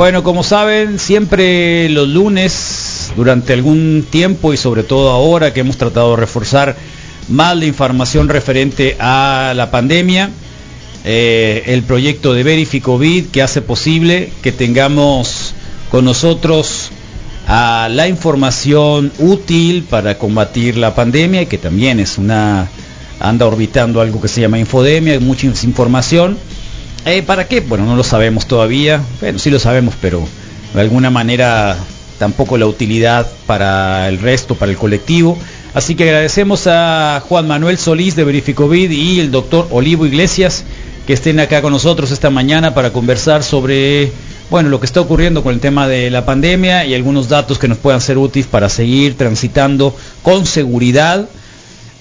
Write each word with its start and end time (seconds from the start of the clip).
Bueno, 0.00 0.22
como 0.22 0.42
saben, 0.42 0.98
siempre 0.98 1.86
los 1.90 2.08
lunes, 2.08 3.12
durante 3.16 3.52
algún 3.52 4.06
tiempo 4.08 4.54
y 4.54 4.56
sobre 4.56 4.82
todo 4.82 5.10
ahora 5.10 5.52
que 5.52 5.60
hemos 5.60 5.76
tratado 5.76 6.12
de 6.12 6.16
reforzar 6.16 6.74
más 7.28 7.54
la 7.54 7.66
información 7.66 8.30
referente 8.30 8.96
a 8.98 9.52
la 9.54 9.70
pandemia, 9.70 10.30
eh, 11.04 11.64
el 11.66 11.82
proyecto 11.82 12.32
de 12.32 12.44
Verificovid 12.44 13.26
que 13.26 13.42
hace 13.42 13.60
posible 13.60 14.32
que 14.42 14.52
tengamos 14.52 15.52
con 15.90 16.06
nosotros 16.06 16.90
a 17.46 17.90
la 17.90 18.08
información 18.08 19.12
útil 19.18 19.82
para 19.82 20.16
combatir 20.16 20.78
la 20.78 20.94
pandemia 20.94 21.44
que 21.44 21.58
también 21.58 22.00
es 22.00 22.16
una 22.16 22.70
anda 23.18 23.46
orbitando 23.46 24.00
algo 24.00 24.18
que 24.18 24.28
se 24.28 24.40
llama 24.40 24.58
infodemia, 24.58 25.12
hay 25.12 25.18
mucha 25.18 25.46
información. 25.46 26.38
Eh, 27.06 27.22
¿Para 27.22 27.48
qué? 27.48 27.60
Bueno, 27.60 27.86
no 27.86 27.96
lo 27.96 28.04
sabemos 28.04 28.46
todavía. 28.46 29.00
Bueno, 29.20 29.38
sí 29.38 29.50
lo 29.50 29.58
sabemos, 29.58 29.94
pero 30.00 30.26
de 30.74 30.80
alguna 30.80 31.10
manera 31.10 31.76
tampoco 32.18 32.58
la 32.58 32.66
utilidad 32.66 33.26
para 33.46 34.08
el 34.08 34.18
resto, 34.18 34.54
para 34.54 34.70
el 34.70 34.78
colectivo. 34.78 35.38
Así 35.72 35.94
que 35.94 36.04
agradecemos 36.04 36.66
a 36.66 37.22
Juan 37.26 37.46
Manuel 37.48 37.78
Solís 37.78 38.16
de 38.16 38.24
Verificovid 38.24 38.90
y 38.90 39.20
el 39.20 39.30
doctor 39.30 39.68
Olivo 39.70 40.04
Iglesias 40.04 40.64
que 41.06 41.14
estén 41.14 41.40
acá 41.40 41.62
con 41.62 41.72
nosotros 41.72 42.10
esta 42.10 42.28
mañana 42.28 42.74
para 42.74 42.92
conversar 42.92 43.42
sobre 43.42 44.12
bueno, 44.50 44.68
lo 44.68 44.80
que 44.80 44.86
está 44.86 45.00
ocurriendo 45.00 45.42
con 45.42 45.54
el 45.54 45.60
tema 45.60 45.88
de 45.88 46.10
la 46.10 46.26
pandemia 46.26 46.84
y 46.84 46.94
algunos 46.94 47.28
datos 47.28 47.58
que 47.58 47.68
nos 47.68 47.78
puedan 47.78 48.00
ser 48.00 48.18
útiles 48.18 48.46
para 48.48 48.68
seguir 48.68 49.16
transitando 49.16 49.96
con 50.22 50.44
seguridad 50.44 51.28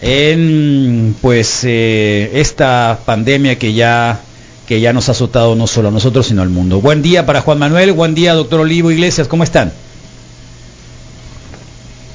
en 0.02 1.16
pues 1.22 1.62
eh, 1.64 2.32
esta 2.34 3.00
pandemia 3.06 3.58
que 3.58 3.74
ya 3.74 4.22
que 4.70 4.80
ya 4.80 4.94
nos 4.94 5.10
ha 5.10 5.14
azotado 5.14 5.56
no 5.56 5.66
solo 5.66 5.88
a 5.88 5.92
nosotros 5.92 6.28
sino 6.28 6.44
al 6.44 6.50
mundo. 6.50 6.80
Buen 6.80 7.02
día 7.02 7.26
para 7.26 7.42
Juan 7.42 7.58
Manuel, 7.58 7.92
buen 7.92 8.14
día 8.14 8.36
doctor 8.36 8.60
Olivo 8.60 8.92
Iglesias, 8.92 9.28
¿cómo 9.28 9.44
están? 9.44 9.74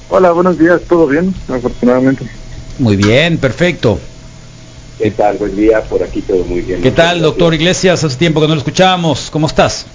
Hola, 0.08 0.30
buenos 0.30 0.56
días, 0.56 0.80
¿todo 0.88 1.08
bien? 1.08 1.34
Afortunadamente. 1.48 2.24
Muy 2.78 2.94
bien, 2.94 3.38
perfecto. 3.38 3.98
¿Qué 5.00 5.10
tal? 5.10 5.36
Buen 5.38 5.56
día, 5.56 5.82
por 5.82 6.00
aquí 6.04 6.22
todo 6.22 6.44
muy 6.44 6.60
bien. 6.60 6.80
¿Qué 6.80 6.92
tal, 6.92 7.22
doctor 7.22 7.52
Iglesias? 7.54 8.04
Hace 8.04 8.16
tiempo 8.16 8.40
que 8.40 8.46
no 8.46 8.54
lo 8.54 8.60
escuchábamos. 8.60 9.30
¿Cómo 9.32 9.48
estás? 9.48 9.86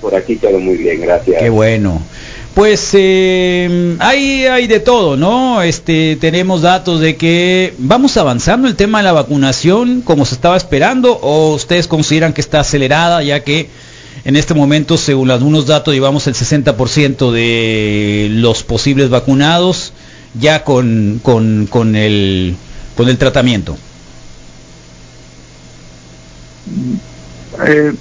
Por 0.00 0.12
aquí 0.12 0.34
todo 0.34 0.58
muy 0.58 0.76
bien, 0.76 1.02
gracias. 1.02 1.40
Qué 1.40 1.50
bueno. 1.50 2.02
Pues 2.54 2.90
eh, 2.92 3.96
hay, 3.98 4.46
hay 4.46 4.68
de 4.68 4.78
todo, 4.78 5.16
¿no? 5.16 5.60
Este, 5.60 6.16
tenemos 6.20 6.62
datos 6.62 7.00
de 7.00 7.16
que 7.16 7.74
vamos 7.78 8.16
avanzando 8.16 8.68
el 8.68 8.76
tema 8.76 8.98
de 8.98 9.04
la 9.04 9.12
vacunación 9.12 10.02
como 10.02 10.24
se 10.24 10.36
estaba 10.36 10.56
esperando 10.56 11.18
o 11.20 11.54
ustedes 11.54 11.88
consideran 11.88 12.32
que 12.32 12.40
está 12.40 12.60
acelerada 12.60 13.24
ya 13.24 13.42
que 13.42 13.68
en 14.24 14.36
este 14.36 14.54
momento, 14.54 14.96
según 14.96 15.32
algunos 15.32 15.66
datos, 15.66 15.92
llevamos 15.92 16.26
el 16.28 16.34
60% 16.34 17.32
de 17.32 18.28
los 18.30 18.62
posibles 18.62 19.10
vacunados 19.10 19.92
ya 20.38 20.64
con, 20.64 21.20
con, 21.22 21.66
con, 21.66 21.96
el, 21.96 22.54
con 22.96 23.08
el 23.08 23.18
tratamiento. 23.18 23.76
Eh, 27.66 27.92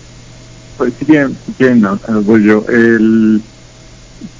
pues 0.77 0.93
sí, 0.99 1.05
bien, 1.05 1.35
bien 1.57 1.81
no, 1.81 1.99
yo. 2.37 2.65
El, 2.69 3.41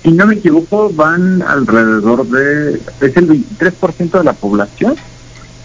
si 0.01 0.11
no 0.11 0.25
me 0.25 0.35
equivoco, 0.35 0.89
van 0.93 1.41
alrededor 1.41 2.27
de, 2.27 2.81
es 3.01 3.17
el 3.17 3.27
23% 3.27 4.11
de 4.11 4.23
la 4.23 4.33
población 4.33 4.95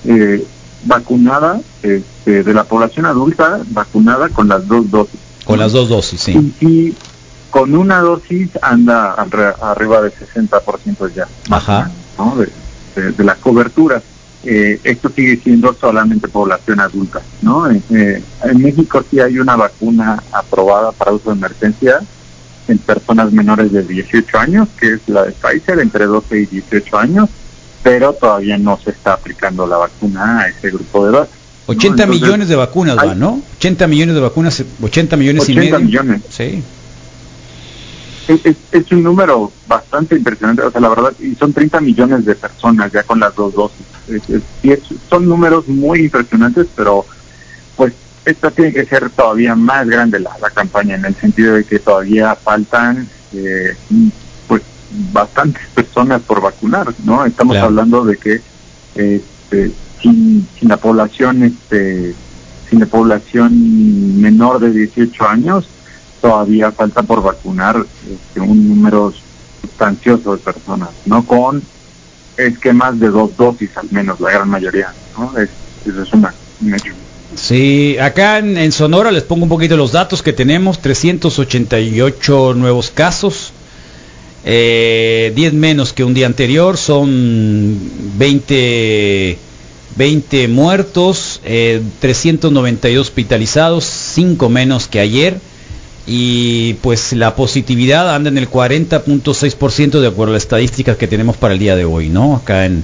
eh, 0.05 0.45
vacunada, 0.85 1.61
este, 1.83 2.45
de 2.45 2.55
la 2.55 2.65
población 2.65 3.07
adulta 3.07 3.61
vacunada 3.71 4.29
con 4.29 4.49
las 4.49 4.67
dos 4.67 4.91
dosis. 4.91 5.21
Con 5.45 5.59
las 5.59 5.73
dos 5.73 5.89
dosis, 5.89 6.21
sí. 6.21 6.55
Y, 6.61 6.95
con 7.51 7.75
una 7.75 8.01
dosis 8.01 8.51
anda 8.61 9.15
arriba 9.15 10.03
del 10.03 10.13
60% 10.13 11.15
ya. 11.15 11.27
Ajá. 11.51 11.91
¿no? 12.19 12.37
De, 12.37 13.13
de, 13.13 13.25
la 13.25 13.37
cobertura. 13.37 14.03
Eh, 14.45 14.79
esto 14.85 15.09
sigue 15.09 15.41
siendo 15.43 15.75
solamente 15.75 16.29
población 16.29 16.79
adulta, 16.79 17.21
¿no? 17.43 17.69
Eh, 17.71 18.23
en 18.45 18.63
México 18.63 19.03
sí 19.11 19.19
hay 19.19 19.39
una 19.39 19.57
vacuna 19.57 20.23
aprobada 20.31 20.93
para 20.93 21.13
uso 21.13 21.31
de 21.31 21.37
emergencia 21.37 22.01
en 22.69 22.79
personas 22.79 23.33
menores 23.33 23.73
de 23.73 23.83
18 23.83 24.39
años, 24.39 24.69
que 24.79 24.95
es 24.95 25.01
la 25.09 25.25
de 25.25 25.33
Pfizer, 25.33 25.79
entre 25.81 26.07
12 26.07 26.41
y 26.41 26.47
18 26.47 26.99
años, 26.99 27.29
pero 27.83 28.13
todavía 28.13 28.59
no 28.59 28.79
se 28.83 28.91
está 28.91 29.15
aplicando 29.15 29.67
la 29.67 29.79
vacuna 29.79 30.41
a 30.41 30.49
ese 30.49 30.71
grupo 30.71 31.05
de 31.05 31.13
edad. 31.13 31.29
80 31.67 32.07
millones 32.07 32.49
de 32.49 32.57
vacunas 32.57 32.97
van, 32.97 33.19
¿no? 33.19 33.43
80 33.59 33.87
millones 33.87 34.15
de 34.15 34.21
vacunas, 34.21 34.65
80 34.83 35.17
millones 35.17 35.43
80 35.43 35.53
y 35.53 35.65
medio. 35.65 35.81
millones. 35.81 36.23
Sí. 36.31 36.63
Es, 38.27 38.45
es, 38.45 38.57
es, 38.73 38.93
un 38.93 39.03
número 39.03 39.51
bastante 39.67 40.15
impresionante, 40.15 40.63
o 40.63 40.71
sea, 40.71 40.81
la 40.81 40.91
verdad, 40.91 41.13
y 41.19 41.35
son 41.35 41.53
30 41.53 41.81
millones 41.81 42.25
de 42.27 42.35
personas 42.35 42.93
ya 42.93 43.03
con 43.03 43.21
las 43.21 43.35
dos 43.35 43.55
dosis. 43.55 43.87
Es, 44.63 44.81
son 45.09 45.27
números 45.27 45.67
muy 45.69 46.01
impresionantes, 46.01 46.67
pero 46.75 47.07
esta 48.31 48.51
tiene 48.51 48.73
que 48.73 48.85
ser 48.85 49.11
todavía 49.11 49.55
más 49.55 49.89
grande 49.89 50.21
la, 50.21 50.37
la 50.41 50.51
campaña, 50.51 50.97
en 50.97 51.05
el 51.05 51.15
sentido 51.15 51.55
de 51.55 51.65
que 51.65 51.79
todavía 51.79 52.35
faltan 52.35 53.09
eh, 53.33 53.75
pues 54.47 54.63
bastantes 55.13 55.63
personas 55.75 56.21
por 56.23 56.41
vacunar, 56.43 56.93
¿no? 57.05 57.25
Estamos 57.25 57.55
Claro. 57.55 57.69
hablando 57.69 58.05
de 58.05 58.17
que 58.17 58.41
este, 58.95 59.73
sin, 60.03 60.47
sin 60.59 60.69
la 60.69 60.77
población 60.77 61.43
este 61.43 62.15
sin 62.69 62.81
la 62.81 62.87
población 62.87 64.21
menor 64.21 64.61
de 64.61 64.71
18 64.73 65.27
años 65.27 65.67
todavía 66.21 66.71
falta 66.73 67.03
por 67.03 67.23
vacunar 67.23 67.77
este, 68.13 68.41
un 68.41 68.69
número 68.69 69.13
sustancioso 69.63 70.33
de 70.37 70.39
personas, 70.43 70.91
¿no? 71.07 71.25
Con 71.25 71.63
esquemas 72.37 73.01
de 73.01 73.09
dos 73.09 73.35
dosis 73.37 73.75
al 73.77 73.89
menos, 73.91 74.21
la 74.21 74.31
gran 74.33 74.49
mayoría, 74.51 74.93
¿no? 75.17 75.37
Es, 75.39 75.49
eso 75.87 76.03
es 76.03 76.13
una, 76.13 76.35
un 76.61 76.75
hecho. 76.75 76.93
Sí, 77.39 77.97
acá 78.01 78.39
en, 78.39 78.73
Sonora 78.73 79.13
les 79.13 79.23
pongo 79.23 79.45
un 79.45 79.49
poquito 79.49 79.77
los 79.77 79.93
datos 79.93 80.23
que 80.23 80.33
tenemos, 80.33 80.81
388 80.81 82.55
nuevos 82.55 82.91
casos, 82.91 83.53
eh, 84.45 85.33
10 85.37 85.53
menos 85.53 85.93
que 85.93 86.03
un 86.03 86.15
día 86.15 86.27
anterior, 86.27 86.77
son 86.77 87.79
20, 88.19 89.39
20 89.97 90.49
muertos, 90.49 91.41
eh, 91.45 91.81
392 92.01 93.07
hospitalizados, 93.07 93.85
5 93.85 94.49
menos 94.49 94.89
que 94.89 94.99
ayer, 94.99 95.39
y 96.09 96.75
pues 96.75 97.13
la 97.13 97.37
positividad 97.37 98.15
anda 98.15 98.31
en 98.31 98.39
el 98.39 98.51
40.6% 98.51 100.01
de 100.01 100.09
acuerdo 100.09 100.33
a 100.33 100.35
las 100.35 100.43
estadísticas 100.43 100.97
que 100.97 101.07
tenemos 101.07 101.37
para 101.37 101.55
el 101.55 101.61
día 101.61 101.77
de 101.77 101.85
hoy, 101.85 102.09
¿no? 102.09 102.35
Acá 102.35 102.67
en, 102.67 102.83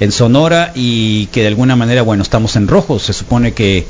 en 0.00 0.12
Sonora 0.12 0.72
y 0.74 1.26
que 1.26 1.42
de 1.42 1.48
alguna 1.48 1.76
manera, 1.76 2.02
bueno, 2.02 2.22
estamos 2.22 2.56
en 2.56 2.68
rojo. 2.68 2.98
Se 2.98 3.12
supone 3.12 3.52
que 3.52 3.84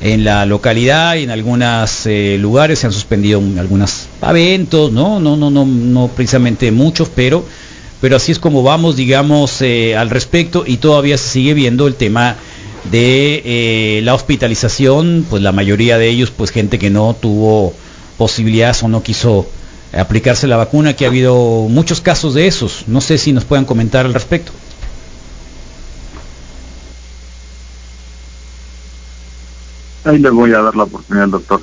en 0.00 0.22
la 0.24 0.46
localidad 0.46 1.16
y 1.16 1.24
en 1.24 1.30
algunos 1.30 2.06
eh, 2.06 2.36
lugares 2.40 2.78
se 2.78 2.86
han 2.86 2.92
suspendido 2.92 3.40
un- 3.40 3.58
algunos 3.58 4.06
eventos, 4.22 4.92
¿no? 4.92 5.18
No, 5.20 5.36
no, 5.36 5.50
no, 5.50 5.64
no 5.66 6.08
precisamente 6.14 6.70
muchos, 6.70 7.08
pero, 7.14 7.44
pero 8.00 8.16
así 8.16 8.30
es 8.32 8.38
como 8.38 8.62
vamos, 8.62 8.94
digamos, 8.94 9.60
eh, 9.62 9.96
al 9.96 10.10
respecto 10.10 10.62
y 10.66 10.76
todavía 10.76 11.18
se 11.18 11.28
sigue 11.28 11.54
viendo 11.54 11.88
el 11.88 11.94
tema 11.96 12.36
de 12.92 13.42
eh, 13.44 14.00
la 14.04 14.14
hospitalización, 14.14 15.26
pues 15.28 15.42
la 15.42 15.50
mayoría 15.52 15.98
de 15.98 16.08
ellos, 16.08 16.30
pues 16.30 16.50
gente 16.52 16.78
que 16.78 16.90
no 16.90 17.16
tuvo 17.20 17.74
posibilidades 18.16 18.82
o 18.84 18.88
no 18.88 19.02
quiso 19.02 19.46
aplicarse 19.92 20.46
la 20.46 20.56
vacuna, 20.56 20.94
que 20.94 21.04
ha 21.06 21.08
habido 21.08 21.66
muchos 21.68 22.00
casos 22.00 22.34
de 22.34 22.46
esos. 22.46 22.84
No 22.86 23.00
sé 23.00 23.18
si 23.18 23.32
nos 23.32 23.44
puedan 23.44 23.64
comentar 23.64 24.06
al 24.06 24.14
respecto. 24.14 24.52
Ahí 30.04 30.18
le 30.18 30.30
voy 30.30 30.52
a 30.52 30.60
dar 30.60 30.76
la 30.76 30.84
oportunidad 30.84 31.24
al 31.24 31.30
doctor. 31.30 31.60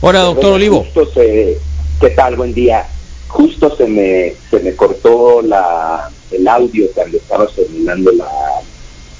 Hola, 0.00 0.20
doctor 0.20 0.50
Bueno, 0.50 0.56
Olivo. 0.56 0.84
Justo 0.84 1.12
se, 1.14 1.58
¿Qué 2.00 2.10
tal? 2.10 2.36
Buen 2.36 2.54
día. 2.54 2.86
Justo 3.28 3.74
se 3.76 3.86
me, 3.86 4.34
se 4.50 4.60
me 4.60 4.74
cortó 4.74 5.42
la, 5.42 6.10
el 6.30 6.46
audio 6.46 6.86
cuando 6.94 7.16
estabas 7.16 7.52
terminando 7.54 8.12
la, 8.12 8.28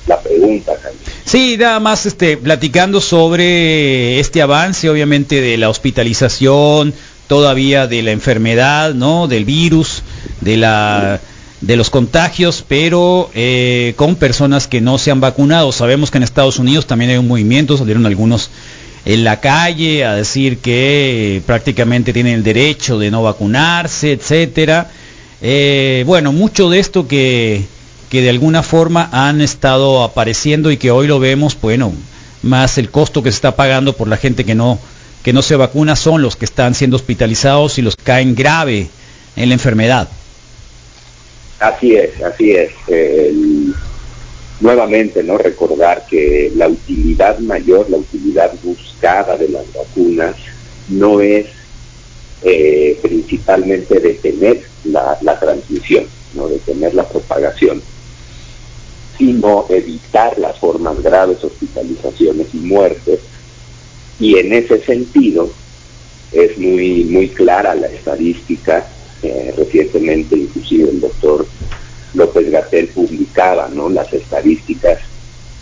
la 0.06 0.20
pregunta, 0.20 0.72
Carlos. 0.80 1.00
Sí, 1.24 1.56
nada 1.58 1.80
más 1.80 2.06
este, 2.06 2.36
platicando 2.36 3.00
sobre 3.00 4.20
este 4.20 4.42
avance, 4.42 4.88
obviamente, 4.88 5.40
de 5.40 5.56
la 5.56 5.68
hospitalización, 5.68 6.94
todavía 7.26 7.86
de 7.86 8.02
la 8.02 8.12
enfermedad, 8.12 8.94
¿no? 8.94 9.26
Del 9.26 9.44
virus, 9.44 10.02
de 10.40 10.58
la 10.58 11.20
de 11.66 11.76
los 11.76 11.88
contagios, 11.88 12.62
pero 12.68 13.30
eh, 13.34 13.94
con 13.96 14.16
personas 14.16 14.66
que 14.66 14.82
no 14.82 14.98
se 14.98 15.10
han 15.10 15.20
vacunado. 15.20 15.72
Sabemos 15.72 16.10
que 16.10 16.18
en 16.18 16.24
Estados 16.24 16.58
Unidos 16.58 16.86
también 16.86 17.10
hay 17.10 17.16
un 17.16 17.28
movimiento, 17.28 17.78
salieron 17.78 18.04
algunos 18.04 18.50
en 19.06 19.24
la 19.24 19.40
calle 19.40 20.04
a 20.04 20.14
decir 20.14 20.58
que 20.58 21.36
eh, 21.36 21.42
prácticamente 21.46 22.12
tienen 22.12 22.34
el 22.34 22.42
derecho 22.42 22.98
de 22.98 23.10
no 23.10 23.22
vacunarse, 23.22 24.12
etcétera. 24.12 24.90
Eh, 25.40 26.04
bueno, 26.06 26.32
mucho 26.32 26.68
de 26.68 26.80
esto 26.80 27.08
que, 27.08 27.64
que 28.10 28.20
de 28.20 28.30
alguna 28.30 28.62
forma 28.62 29.08
han 29.10 29.40
estado 29.40 30.02
apareciendo 30.02 30.70
y 30.70 30.76
que 30.76 30.90
hoy 30.90 31.06
lo 31.06 31.18
vemos, 31.18 31.56
bueno, 31.60 31.92
más 32.42 32.76
el 32.76 32.90
costo 32.90 33.22
que 33.22 33.30
se 33.30 33.36
está 33.36 33.56
pagando 33.56 33.94
por 33.94 34.08
la 34.08 34.18
gente 34.18 34.44
que 34.44 34.54
no 34.54 34.78
que 35.22 35.32
no 35.32 35.40
se 35.40 35.56
vacuna 35.56 35.96
son 35.96 36.20
los 36.20 36.36
que 36.36 36.44
están 36.44 36.74
siendo 36.74 36.96
hospitalizados 36.96 37.78
y 37.78 37.82
los 37.82 37.96
que 37.96 38.04
caen 38.04 38.34
grave 38.34 38.90
en 39.36 39.48
la 39.48 39.54
enfermedad. 39.54 40.06
Así 41.58 41.94
es, 41.94 42.20
así 42.22 42.52
es. 42.52 42.72
nuevamente, 44.60 45.22
¿no? 45.22 45.36
Recordar 45.38 46.06
que 46.08 46.52
la 46.54 46.68
utilidad 46.68 47.38
mayor, 47.38 47.90
la 47.90 47.98
utilidad 47.98 48.52
buscada 48.62 49.36
de 49.36 49.48
las 49.48 49.64
vacunas 49.72 50.36
no 50.88 51.20
es 51.20 51.46
eh, 52.42 52.98
principalmente 53.00 54.00
detener 54.00 54.62
la, 54.84 55.16
la 55.22 55.38
transmisión, 55.38 56.06
¿no? 56.34 56.48
detener 56.48 56.94
la 56.94 57.08
propagación, 57.08 57.80
sino 59.16 59.66
evitar 59.70 60.38
las 60.38 60.58
formas 60.58 61.02
graves, 61.02 61.42
hospitalizaciones 61.42 62.48
y 62.52 62.58
muertes. 62.58 63.20
Y 64.20 64.36
en 64.36 64.52
ese 64.52 64.80
sentido 64.82 65.50
es 66.32 66.58
muy, 66.58 67.04
muy 67.04 67.28
clara 67.28 67.74
la 67.74 67.86
estadística. 67.86 68.86
Eh, 69.22 69.54
recientemente 69.56 70.36
inclusive 70.36 70.90
el 70.90 71.00
doctor 71.00 71.46
López 72.14 72.50
Gatel 72.50 72.88
publicaba 72.88 73.68
¿no? 73.68 73.88
las 73.88 74.12
estadísticas 74.12 74.98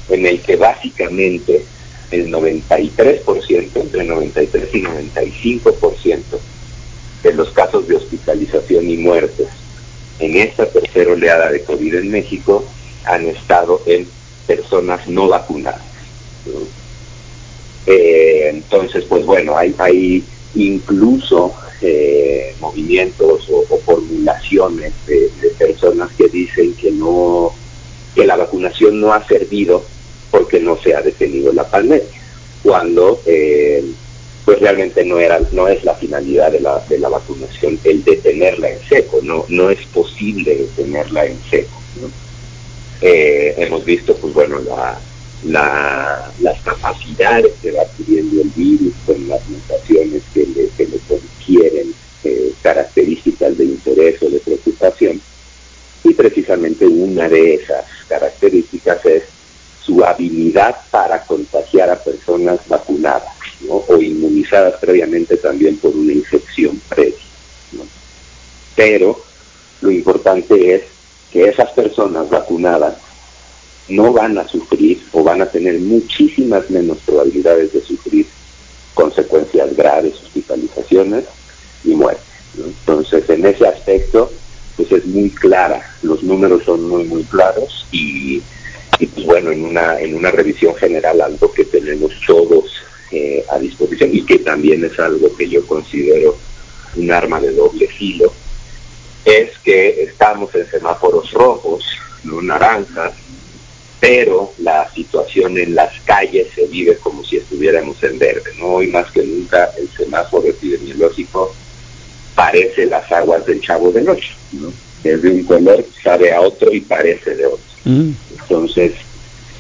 en 0.09 0.27
el 0.27 0.41
que 0.41 0.57
básicamente 0.57 1.65
el 2.11 2.31
93%, 2.31 3.71
entre 3.75 4.05
93 4.05 4.69
y 4.75 4.83
95% 4.83 6.23
de 7.23 7.33
los 7.35 7.51
casos 7.51 7.87
de 7.89 7.97
hospitalización 7.97 8.91
y 8.91 8.97
muertes 8.97 9.49
en 10.19 10.37
esta 10.37 10.67
tercera 10.67 11.13
oleada 11.13 11.51
de 11.51 11.63
COVID 11.63 11.95
en 11.95 12.11
México 12.11 12.65
han 13.05 13.27
estado 13.27 13.81
en 13.87 14.07
personas 14.47 15.09
no 15.09 15.29
vacunadas. 15.29 15.83
Eh, 17.87 18.51
entonces, 18.53 19.05
pues 19.09 19.25
bueno, 19.25 19.57
hay, 19.57 19.75
hay 19.79 20.25
incluso 20.55 21.55
eh, 21.81 22.42
movimientos 22.63 23.47
o, 23.51 23.65
formulaciones 23.85 24.93
de, 25.07 25.31
personas 25.59 26.11
que 26.17 26.29
dicen 26.29 26.75
que 26.75 26.91
no 26.91 27.53
que 28.15 28.27
la 28.27 28.37
vacunación 28.37 29.01
no 29.01 29.13
ha 29.13 29.27
servido 29.27 29.85
porque 30.31 30.61
no 30.61 30.79
se 30.79 30.95
ha 30.95 31.03
detenido 31.03 31.53
la 31.53 31.69
pandemia, 31.69 32.07
cuando 32.63 33.21
eh, 33.27 33.85
pues 34.45 34.61
realmente 34.61 35.05
no 35.05 35.19
era 35.19 35.41
no 35.53 35.69
es 35.69 35.85
la 35.85 35.95
finalidad 35.95 36.53
de 36.53 36.61
la, 36.61 36.79
de 36.89 36.99
la 36.99 37.09
vacunación 37.09 37.79
el 37.85 38.03
detenerla 38.05 38.71
en 38.71 38.81
seco, 38.89 39.21
no 39.23 39.45
no 39.49 39.71
es 39.71 39.81
posible 39.87 40.57
detenerla 40.57 41.27
en 41.27 41.39
seco. 41.51 41.83
Eh, 43.03 43.55
hemos 43.59 43.85
visto, 43.85 44.15
pues 44.15 44.33
bueno, 44.33 44.61
la, 44.61 46.33
las 46.41 46.61
capacidades 46.63 47.53
que 47.61 47.73
va 47.73 47.83
adquiriendo 47.83 48.43
el 48.43 48.49
virus 48.51 48.95
con 49.05 49.29
las 49.29 49.41
mutaciones 49.49 50.23
que 50.33 50.47
le, 50.47 50.69
que 50.77 50.87
le 50.87 50.99
confieren 51.09 51.93
eh, 52.25 52.53
características 52.63 53.57
de 53.59 53.65
interés 53.65 54.23
o 54.23 54.31
de 54.31 54.39
preocupación. 54.39 55.21
Y 56.05 56.15
precisamente 56.15 56.87
una 56.87 57.29
de 57.29 57.55
esas 57.55 57.85
características 58.09 59.05
es 59.07 59.23
su 59.85 60.05
habilidad 60.05 60.77
para 60.91 61.23
contagiar 61.25 61.91
a 61.91 62.03
personas 62.03 62.61
vacunadas 62.69 63.25
o 63.69 63.97
inmunizadas 64.01 64.75
previamente 64.81 65.37
también 65.37 65.77
por 65.77 65.95
una 65.97 66.13
infección 66.13 66.81
previa. 66.89 67.17
Pero 68.75 69.21
lo 69.81 69.91
importante 69.91 70.75
es 70.75 70.83
que 71.33 71.45
esas 71.45 71.71
personas 71.73 72.29
vacunadas 72.31 72.95
no 73.89 74.13
van 74.13 74.39
a 74.39 74.47
sufrir 74.47 75.03
o 75.13 75.23
van 75.23 75.43
a 75.43 75.47
tener 75.47 75.79
muchísimas 75.81 76.71
menos 76.71 76.99
probabilidades 77.05 77.73
de 77.73 77.83
sufrir 77.83 78.27
consecuencias 78.95 79.75
graves, 79.77 80.15
hospitalizaciones 80.23 81.25
y 81.85 81.95
muertes. 81.95 82.25
Entonces, 82.57 83.29
en 83.31 83.47
ese 83.47 83.67
aspecto, 83.67 84.31
pues 84.77 84.93
es 84.93 85.07
muy 85.07 85.31
clara, 85.31 85.83
los 86.03 86.23
números 86.23 86.65
son 86.65 86.89
muy, 86.89 87.05
muy 87.05 87.25
claros 87.25 87.87
y, 87.91 88.43
pues 88.99 89.27
bueno, 89.27 89.51
en 89.51 89.65
una, 89.65 90.01
en 90.01 90.15
una 90.15 90.31
revisión 90.31 90.75
general, 90.77 91.21
algo 91.21 91.53
que 91.53 91.65
tenemos 91.65 92.13
todos 92.27 92.65
eh, 93.11 93.45
a 93.51 93.59
disposición 93.59 94.11
y 94.13 94.25
que 94.25 94.39
también 94.39 94.85
es 94.85 94.99
algo 94.99 95.35
que 95.37 95.49
yo 95.49 95.67
considero 95.67 96.37
un 96.97 97.11
arma 97.11 97.41
de 97.41 97.53
doble 97.53 97.87
filo, 97.89 98.33
es 99.25 99.51
que 99.59 100.03
estamos 100.03 100.55
en 100.55 100.69
semáforos 100.71 101.31
rojos, 101.33 101.85
no 102.25 102.43
naranjas, 102.43 103.13
pero 104.01 104.53
la 104.59 104.91
situación 104.93 105.57
en 105.59 105.75
las 105.77 105.93
calles 106.01 106.49
se 106.55 106.67
vive 106.67 106.97
como 106.97 107.25
si 107.25 107.37
estuviéramos 107.37 108.03
en 108.03 108.19
verde. 108.19 108.51
¿no? 108.59 108.75
Hoy 108.75 108.89
más 108.89 109.11
que 109.13 109.23
nunca 109.23 109.71
el 109.79 109.89
semáforo 109.91 110.49
epidemiológico 110.49 111.55
parece 112.53 112.87
las 112.87 113.11
aguas 113.11 113.47
del 113.47 113.61
chavo 113.61 113.91
de 113.91 114.03
noche. 114.03 114.31
¿no? 114.53 114.73
Es 115.03 115.23
de 115.23 115.31
un 115.31 115.45
color, 115.45 115.85
sabe 116.03 116.33
a 116.33 116.41
otro 116.41 116.73
y 116.73 116.81
parece 116.81 117.35
de 117.35 117.47
otro. 117.47 117.65
Mm. 117.85 118.11
Entonces, 118.41 118.93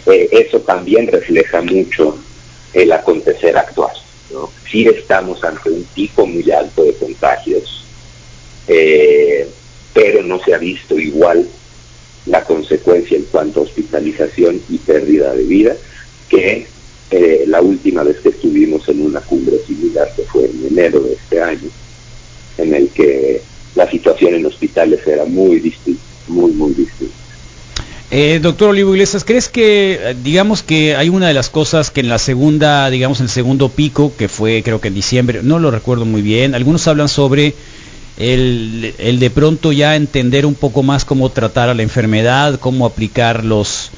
eh, 0.06 0.28
eso 0.30 0.60
también 0.60 1.06
refleja 1.06 1.62
mucho 1.62 2.18
el 2.74 2.92
acontecer 2.92 3.56
actual. 3.56 3.92
¿no? 4.30 4.50
Sí 4.70 4.86
estamos 4.86 5.42
ante 5.42 5.70
un 5.70 5.84
pico 5.94 6.26
muy 6.26 6.48
alto 6.50 6.84
de 6.84 6.92
contagios, 6.94 7.86
eh, 8.68 9.48
pero 9.94 10.22
no 10.22 10.42
se 10.44 10.54
ha 10.54 10.58
visto 10.58 10.98
igual 10.98 11.48
la 12.26 12.44
consecuencia 12.44 13.16
en 13.16 13.24
cuanto 13.24 13.60
a 13.60 13.62
hospitalización 13.64 14.60
y 14.68 14.78
pérdida 14.78 15.34
de 15.34 15.42
vida 15.42 15.76
que 16.28 16.66
eh, 17.10 17.44
la 17.46 17.60
última 17.60 18.04
vez 18.04 18.18
que 18.20 18.28
estuvimos 18.28 18.88
en 18.88 19.02
una 19.02 19.20
cumbre 19.20 19.58
similar, 19.66 20.10
que 20.14 20.22
fue 20.22 20.44
en 20.44 20.66
enero 20.66 21.00
de 21.00 21.14
este 21.14 21.42
año, 21.42 21.68
en 22.58 22.74
el 22.74 22.88
que 22.88 23.40
la 23.74 23.90
situación 23.90 24.34
en 24.34 24.46
hospitales 24.46 25.06
era 25.06 25.24
muy 25.24 25.60
distinta, 25.60 26.02
muy, 26.28 26.52
muy 26.52 26.74
distinta. 26.74 27.14
Eh, 28.10 28.40
doctor 28.42 28.70
Olivo 28.70 28.92
Iglesias, 28.92 29.24
¿crees 29.24 29.48
que, 29.48 30.14
digamos 30.22 30.62
que 30.62 30.96
hay 30.96 31.08
una 31.08 31.28
de 31.28 31.34
las 31.34 31.48
cosas 31.48 31.90
que 31.90 32.00
en 32.00 32.10
la 32.10 32.18
segunda, 32.18 32.90
digamos, 32.90 33.20
en 33.20 33.24
el 33.24 33.30
segundo 33.30 33.70
pico, 33.70 34.12
que 34.18 34.28
fue 34.28 34.62
creo 34.62 34.82
que 34.82 34.88
en 34.88 34.94
diciembre, 34.94 35.40
no 35.42 35.58
lo 35.58 35.70
recuerdo 35.70 36.04
muy 36.04 36.20
bien, 36.20 36.54
algunos 36.54 36.86
hablan 36.88 37.08
sobre 37.08 37.54
el, 38.18 38.94
el, 38.98 39.18
de 39.18 39.30
pronto 39.30 39.72
ya 39.72 39.96
entender 39.96 40.44
un 40.44 40.54
poco 40.54 40.82
más 40.82 41.06
cómo 41.06 41.30
tratar 41.30 41.70
a 41.70 41.74
la 41.74 41.82
enfermedad, 41.82 42.60
cómo 42.60 42.84
aplicar 42.84 43.46
los, 43.46 43.90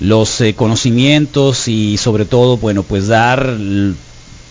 los 0.00 0.40
eh, 0.40 0.54
conocimientos 0.54 1.68
y 1.68 1.98
sobre 1.98 2.24
todo, 2.24 2.56
bueno, 2.56 2.82
pues 2.82 3.08
dar 3.08 3.54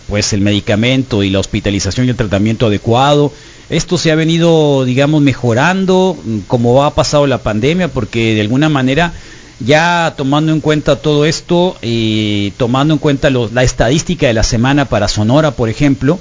pues 0.08 0.32
el 0.32 0.40
medicamento 0.40 1.22
y 1.22 1.30
la 1.30 1.40
hospitalización 1.40 2.06
y 2.06 2.10
el 2.10 2.16
tratamiento 2.16 2.66
adecuado. 2.66 3.32
Esto 3.70 3.98
se 3.98 4.10
ha 4.10 4.14
venido, 4.14 4.84
digamos, 4.84 5.20
mejorando 5.20 6.16
como 6.46 6.84
ha 6.84 6.94
pasado 6.94 7.26
la 7.26 7.38
pandemia, 7.38 7.88
porque 7.88 8.34
de 8.34 8.40
alguna 8.40 8.68
manera 8.68 9.12
ya 9.60 10.14
tomando 10.16 10.52
en 10.52 10.60
cuenta 10.60 10.96
todo 10.96 11.24
esto 11.24 11.76
y 11.82 12.52
tomando 12.52 12.94
en 12.94 12.98
cuenta 12.98 13.30
la 13.30 13.62
estadística 13.62 14.26
de 14.26 14.32
la 14.32 14.42
semana 14.42 14.84
para 14.86 15.08
Sonora, 15.08 15.50
por 15.50 15.68
ejemplo, 15.68 16.18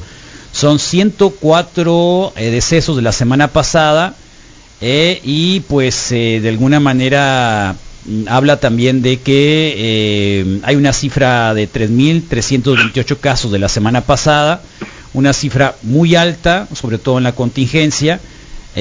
son 0.51 0.79
104 0.79 2.33
eh, 2.35 2.49
decesos 2.49 2.95
de 2.95 3.01
la 3.01 3.11
semana 3.11 3.49
pasada 3.49 4.15
eh, 4.81 5.21
y 5.23 5.59
pues 5.61 6.11
eh, 6.11 6.39
de 6.41 6.49
alguna 6.49 6.79
manera 6.79 7.75
mm, 8.05 8.23
habla 8.27 8.59
también 8.59 9.01
de 9.01 9.19
que 9.19 10.59
hay 10.63 10.75
una 10.75 10.93
cifra 10.93 11.53
de 11.53 11.69
3.328 11.69 13.19
casos 13.19 13.51
de 13.51 13.59
la 13.59 13.69
semana 13.69 14.01
pasada, 14.01 14.61
una 15.17 15.33
cifra 15.33 15.75
muy 15.83 16.15
alta, 16.15 16.67
sobre 16.73 16.97
todo 16.97 17.17
en 17.17 17.23
la 17.23 17.33
contingencia, 17.33 18.19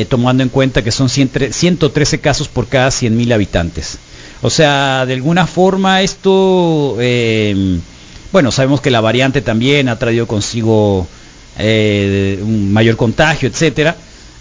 tomando 0.08 0.42
en 0.42 0.50
cuenta 0.50 0.84
que 0.84 0.92
son 0.92 1.08
113 1.08 2.20
casos 2.20 2.48
por 2.48 2.68
cada 2.68 2.88
100.000 2.88 3.32
habitantes. 3.32 3.98
O 4.42 4.50
sea, 4.50 5.06
de 5.06 5.14
alguna 5.14 5.46
forma 5.46 6.02
esto, 6.02 6.98
bueno, 8.32 8.52
sabemos 8.52 8.82
que 8.82 8.90
la 8.90 9.00
variante 9.00 9.40
también 9.40 9.88
ha 9.88 9.98
traído 9.98 10.26
consigo 10.26 11.06
eh, 11.58 12.38
un 12.42 12.72
mayor 12.72 12.96
contagio, 12.96 13.48
etcétera. 13.48 13.96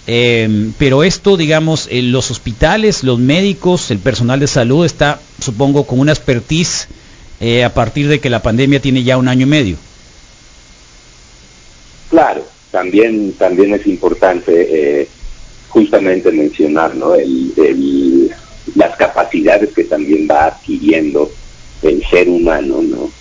Eh, 0.08 0.72
pero 0.78 1.04
esto, 1.04 1.38
digamos, 1.38 1.88
los 1.92 2.30
hospitales, 2.30 3.04
los 3.04 3.20
médicos, 3.20 3.90
el 3.92 4.00
personal 4.00 4.40
de 4.40 4.48
salud 4.48 4.86
está, 4.86 5.20
supongo, 5.42 5.88
con 5.88 6.00
una 6.00 6.12
expertise 6.12 6.88
eh, 7.40 7.64
a 7.64 7.74
partir 7.74 8.08
de 8.08 8.20
que 8.20 8.30
la 8.30 8.42
pandemia 8.42 8.82
tiene 8.82 9.04
ya 9.04 9.18
un 9.18 9.28
año 9.28 9.44
y 9.44 9.50
medio. 9.50 9.78
Claro, 12.16 12.46
también 12.72 13.34
también 13.34 13.74
es 13.74 13.86
importante 13.86 15.06
justamente 15.68 16.32
mencionar, 16.32 16.96
¿no? 16.96 17.14
Las 18.74 18.96
capacidades 18.96 19.74
que 19.74 19.84
también 19.84 20.26
va 20.26 20.46
adquiriendo 20.46 21.30
el 21.82 22.02
ser 22.08 22.30
humano, 22.30 22.82
¿no? 22.82 23.12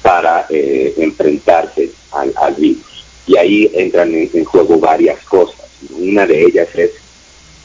Para 0.00 0.46
enfrentarse 0.48 1.90
al, 2.12 2.54
virus 2.54 3.04
y 3.26 3.36
ahí 3.36 3.68
entran 3.74 4.14
en, 4.14 4.44
juego 4.44 4.78
varias 4.78 5.18
cosas. 5.24 5.66
Una 5.98 6.24
de 6.24 6.44
ellas 6.44 6.68
es 6.76 6.92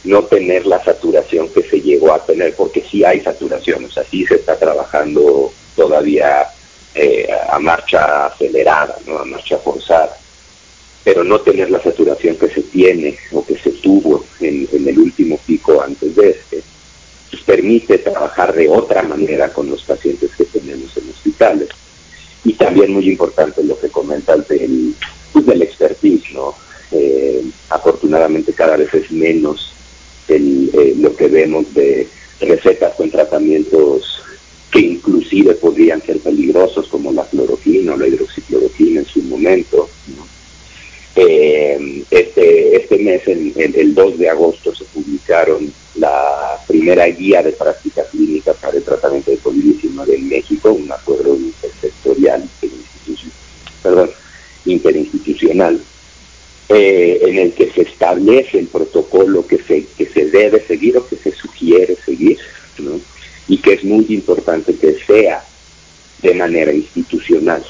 no 0.03 0.23
tener 0.23 0.65
la 0.65 0.83
saturación 0.83 1.47
que 1.49 1.61
se 1.61 1.79
llegó 1.79 2.11
a 2.11 2.25
tener, 2.25 2.55
porque 2.55 2.83
sí 2.89 3.03
hay 3.03 3.21
saturación, 3.21 3.85
o 3.85 3.91
sea, 3.91 4.03
sí 4.03 4.25
se 4.25 4.33
está 4.33 4.57
trabajando 4.57 5.53
todavía 5.75 6.47
eh, 6.95 7.29
a 7.49 7.59
marcha 7.59 8.25
acelerada, 8.25 8.97
a 9.07 9.25
marcha 9.25 9.59
forzada. 9.59 10.10
Pero 11.03 11.23
no 11.23 11.41
tener 11.41 11.71
la 11.71 11.81
saturación 11.81 12.35
que 12.35 12.49
se 12.49 12.61
tiene 12.61 13.17
o 13.31 13.45
que 13.45 13.57
se 13.57 13.71
tuvo 13.71 14.23
en, 14.39 14.67
el 14.71 14.99
último 14.99 15.39
pico 15.45 15.81
antes 15.81 16.15
de 16.15 16.29
este, 16.29 16.61
pues 17.29 17.43
permite 17.43 17.97
trabajar 17.97 18.53
de 18.53 18.69
otra 18.69 19.01
manera 19.03 19.51
con 19.51 19.69
los 19.69 19.83
pacientes 19.83 20.31
que 20.35 20.45
tenemos 20.45 20.95
en 20.97 21.09
hospitales. 21.09 21.69
Y 22.43 22.53
también 22.53 22.93
muy 22.93 23.07
importante 23.07 23.63
lo 23.63 23.79
que 23.79 23.89
comentas 23.89 24.47
del, 24.47 24.95
pues 25.31 25.45
del 25.45 25.61
expertise, 25.61 26.31
¿no? 26.33 26.55
Eh, 26.91 27.43
afortunadamente 27.69 28.51
cada 28.53 28.75
vez 28.75 28.93
es 28.93 29.11
menos 29.11 29.73
el, 30.27 30.69
eh, 30.73 30.93
lo 30.97 31.15
que 31.15 31.27
vemos 31.27 31.73
de 31.73 32.07
recetas 32.41 32.95
con 32.95 33.09
tratamientos 33.09 34.21
que 34.71 34.79
inclusive 34.79 35.53
podrían 35.55 36.01
ser 36.01 36.19
peligrosos 36.19 36.87
como 36.87 37.11
la 37.11 37.25
cloroquina 37.25 37.93
o 37.93 37.97
la 37.97 38.07
hidroxicloroquina 38.07 39.01
en 39.01 39.05
su 39.05 39.21
momento. 39.23 39.89
Eh, 41.15 42.03
este, 42.09 42.75
este 42.77 42.97
mes, 42.99 43.27
el, 43.27 43.53
el, 43.75 43.93
2 43.93 44.17
de 44.17 44.29
agosto, 44.29 44.73
se 44.73 44.85
publicaron 44.85 45.71
la 45.95 46.57
primera 46.67 47.05
guía 47.07 47.43
de 47.43 47.51
práctica 47.51 48.03
clínica 48.05 48.53
para 48.53 48.77
el 48.77 48.83
tratamiento 48.83 49.31
de 49.31 49.39
COVID-19 49.39 50.13
en 50.13 50.29
México, 50.29 50.71
un 50.71 50.91
acuerdo 50.91 51.35
intersectorial, 51.35 52.47
perdón, 53.83 54.11
interinstitucional, 54.65 55.81
eh, 56.69 57.19
en 57.23 57.37
el 57.37 57.53
que 57.53 57.69
se 57.71 57.81
establece 57.81 58.59
el 58.59 58.67
protocolo 58.67 59.45
que 59.45 59.57
se, 59.57 59.85
que 59.97 60.05
se 60.05 60.27
debe 60.27 60.61
seguir 60.65 60.97
o 60.97 61.05
que 61.05 61.17
se 61.17 61.33
sugiere 61.33 61.97
seguir, 62.05 62.37
y 63.49 63.57
que 63.57 63.73
es 63.73 63.83
muy 63.83 64.05
importante 64.09 64.75
que 64.75 64.97
sea 65.05 65.43
de 66.21 66.33
manera 66.35 66.71
institucional. 66.71 67.63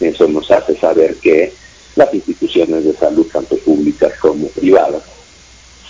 Eso 0.00 0.28
nos 0.28 0.50
hace 0.50 0.76
saber 0.76 1.14
que 1.16 1.52
las 1.98 2.14
instituciones 2.14 2.84
de 2.84 2.94
salud, 2.94 3.26
tanto 3.32 3.56
públicas 3.58 4.12
como 4.20 4.46
privadas, 4.48 5.02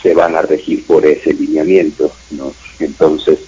se 0.03 0.15
van 0.15 0.35
a 0.35 0.43
regir 0.43 0.87
por 0.87 1.05
ese 1.05 1.35
lineamiento. 1.35 2.11
¿no? 2.31 2.55
Entonces, 2.81 3.39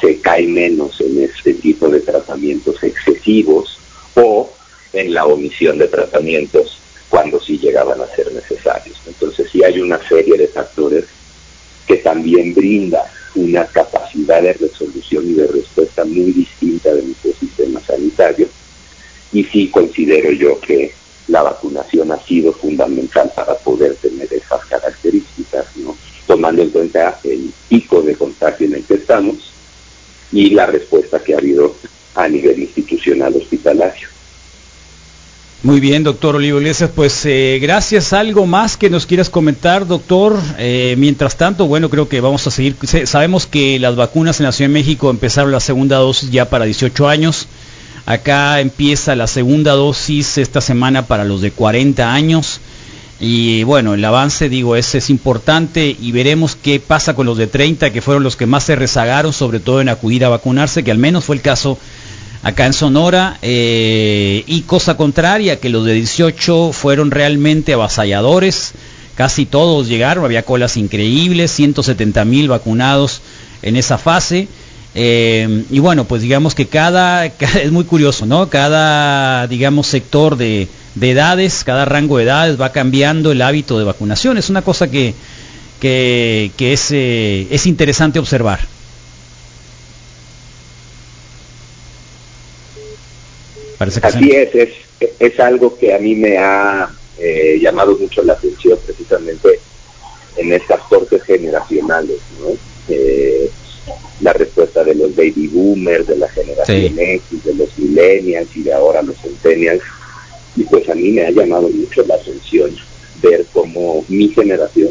se 0.00 0.18
cae 0.20 0.46
menos 0.46 0.98
en 1.02 1.22
este 1.22 1.52
tipo 1.52 1.90
de 1.90 2.00
tratamientos 2.00 2.82
excesivos 2.82 3.78
o 4.14 4.50
en 4.94 5.12
la 5.12 5.26
omisión 5.26 5.76
de 5.76 5.88
tratamientos 5.88 6.78
cuando 7.10 7.38
sí 7.38 7.58
llegaban 7.58 8.00
a 8.00 8.06
ser 8.16 8.32
necesarios. 8.32 8.98
Entonces 9.06 9.48
sí 9.52 9.62
hay 9.62 9.78
una 9.80 10.00
serie 10.08 10.38
de 10.38 10.48
factores 10.48 11.04
que 11.86 11.96
también 11.96 12.54
brinda 12.54 13.04
una 13.34 13.66
capacidad 13.66 14.40
de 14.40 14.54
resolución 14.54 15.28
y 15.30 15.34
de 15.34 15.46
respuesta 15.48 16.04
muy 16.06 16.32
distinta 16.32 16.94
de 16.94 17.02
nuestro 17.02 17.32
sistema 17.38 17.80
sanitario. 17.80 18.48
Y 19.32 19.44
sí 19.44 19.68
considero 19.68 20.32
yo 20.32 20.58
que 20.60 20.92
la 21.28 21.42
vacunación 21.42 22.12
ha 22.12 22.18
sido 22.18 22.52
fundamental 22.52 23.32
para 23.34 23.54
poder 23.54 23.94
tener 23.96 24.32
esas 24.32 24.64
características, 24.66 25.66
tomando 26.26 26.62
en 26.62 26.70
cuenta 26.70 27.18
el 27.24 27.52
pico 27.68 28.02
de 28.02 28.14
contagio 28.14 28.66
en 28.66 28.74
el 28.74 28.84
que 28.84 28.94
estamos 28.94 29.36
y 30.32 30.50
la 30.50 30.66
respuesta 30.66 31.18
que 31.22 31.34
ha 31.34 31.38
habido 31.38 31.74
a 32.14 32.28
nivel 32.28 32.60
institucional 32.60 33.34
hospitalario. 33.36 34.08
Muy 35.62 35.80
bien, 35.80 36.04
doctor 36.04 36.36
Olivo 36.36 36.58
Iglesias, 36.58 36.90
pues 36.94 37.24
eh, 37.26 37.58
gracias. 37.60 38.12
¿Algo 38.12 38.46
más 38.46 38.76
que 38.76 38.88
nos 38.88 39.04
quieras 39.04 39.30
comentar, 39.30 39.86
doctor? 39.86 40.38
Eh, 40.58 40.94
mientras 40.96 41.36
tanto, 41.36 41.66
bueno, 41.66 41.90
creo 41.90 42.08
que 42.08 42.20
vamos 42.20 42.46
a 42.46 42.50
seguir. 42.50 42.76
Sabemos 43.04 43.46
que 43.46 43.78
las 43.80 43.96
vacunas 43.96 44.38
en 44.38 44.46
la 44.46 44.52
Ciudad 44.52 44.68
de 44.68 44.74
México 44.74 45.10
empezaron 45.10 45.50
la 45.50 45.60
segunda 45.60 45.96
dosis 45.96 46.30
ya 46.30 46.48
para 46.48 46.66
18 46.66 47.08
años. 47.08 47.48
Acá 48.06 48.60
empieza 48.60 49.16
la 49.16 49.26
segunda 49.26 49.72
dosis 49.72 50.38
esta 50.38 50.60
semana 50.60 51.06
para 51.08 51.24
los 51.24 51.40
de 51.40 51.50
40 51.50 52.14
años. 52.14 52.60
Y 53.18 53.64
bueno, 53.64 53.94
el 53.94 54.04
avance, 54.04 54.48
digo, 54.48 54.76
ese 54.76 54.98
es 54.98 55.10
importante 55.10 55.96
y 56.00 56.12
veremos 56.12 56.54
qué 56.54 56.78
pasa 56.78 57.16
con 57.16 57.26
los 57.26 57.36
de 57.36 57.48
30, 57.48 57.92
que 57.92 58.00
fueron 58.00 58.22
los 58.22 58.36
que 58.36 58.46
más 58.46 58.62
se 58.62 58.76
rezagaron, 58.76 59.32
sobre 59.32 59.58
todo 59.58 59.80
en 59.80 59.88
acudir 59.88 60.24
a 60.24 60.28
vacunarse, 60.28 60.84
que 60.84 60.92
al 60.92 60.98
menos 60.98 61.24
fue 61.24 61.34
el 61.34 61.42
caso 61.42 61.78
acá 62.44 62.66
en 62.66 62.74
Sonora. 62.74 63.38
Eh, 63.42 64.44
y 64.46 64.60
cosa 64.62 64.96
contraria, 64.96 65.58
que 65.58 65.68
los 65.68 65.84
de 65.84 65.94
18 65.94 66.72
fueron 66.72 67.10
realmente 67.10 67.72
avasalladores. 67.72 68.72
Casi 69.16 69.46
todos 69.46 69.88
llegaron, 69.88 70.24
había 70.24 70.44
colas 70.44 70.76
increíbles, 70.76 71.50
170 71.50 72.24
mil 72.24 72.48
vacunados 72.48 73.20
en 73.62 73.74
esa 73.74 73.98
fase. 73.98 74.46
Eh, 74.98 75.64
y 75.70 75.78
bueno, 75.78 76.06
pues 76.06 76.22
digamos 76.22 76.54
que 76.54 76.66
cada, 76.66 77.26
es 77.62 77.70
muy 77.70 77.84
curioso, 77.84 78.24
¿no? 78.24 78.48
Cada, 78.48 79.46
digamos, 79.46 79.86
sector 79.86 80.36
de, 80.36 80.68
edades, 80.98 81.64
cada 81.64 81.84
rango 81.84 82.16
de 82.16 82.24
edades 82.24 82.58
va 82.58 82.72
cambiando 82.72 83.30
el 83.30 83.42
hábito 83.42 83.78
de 83.78 83.84
vacunación. 83.84 84.38
Es 84.38 84.48
una 84.48 84.62
cosa 84.62 84.90
que, 84.90 85.14
que, 85.80 86.50
es, 86.58 86.90
eh, 86.92 87.46
es 87.50 87.66
interesante 87.66 88.18
observar. 88.18 88.60
Así 93.78 94.30
es, 94.30 94.54
es, 94.54 94.70
es 95.18 95.38
algo 95.38 95.76
que 95.76 95.94
a 95.94 95.98
mí 95.98 96.14
me 96.14 96.38
ha 96.38 96.88
eh, 97.18 97.58
llamado 97.60 97.98
mucho 97.98 98.22
la 98.22 98.32
atención 98.32 98.78
precisamente 98.86 99.60
en 100.38 100.54
estas 100.54 100.80
cortes 100.88 101.22
generacionales, 101.24 102.18
¿no? 102.40 102.56
La 104.20 104.32
respuesta 104.32 104.82
de 104.84 104.94
los 104.94 105.14
baby 105.14 105.48
boomers, 105.48 106.06
de 106.06 106.16
la 106.16 106.28
generación 106.28 106.98
X, 106.98 107.44
de 107.44 107.54
los 107.54 107.78
millennials 107.78 108.48
y 108.56 108.62
de 108.62 108.72
ahora 108.72 109.02
los 109.02 109.16
centennials. 109.18 109.82
Y 110.56 110.64
pues 110.64 110.88
a 110.88 110.94
mí 110.94 111.10
me 111.10 111.26
ha 111.26 111.30
llamado 111.30 111.68
mucho 111.68 112.02
la 112.06 112.14
atención 112.14 112.74
ver 113.22 113.44
cómo 113.52 114.04
mi 114.08 114.28
generación 114.28 114.90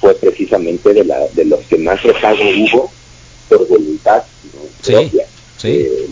fue 0.00 0.14
precisamente 0.14 0.92
de, 0.92 1.04
la, 1.04 1.26
de 1.34 1.44
los 1.44 1.60
que 1.66 1.76
más 1.78 2.02
rezago 2.02 2.42
hubo 2.42 2.90
por 3.48 3.68
voluntad 3.68 4.22
propia. 4.82 5.26
Eh, 5.62 6.08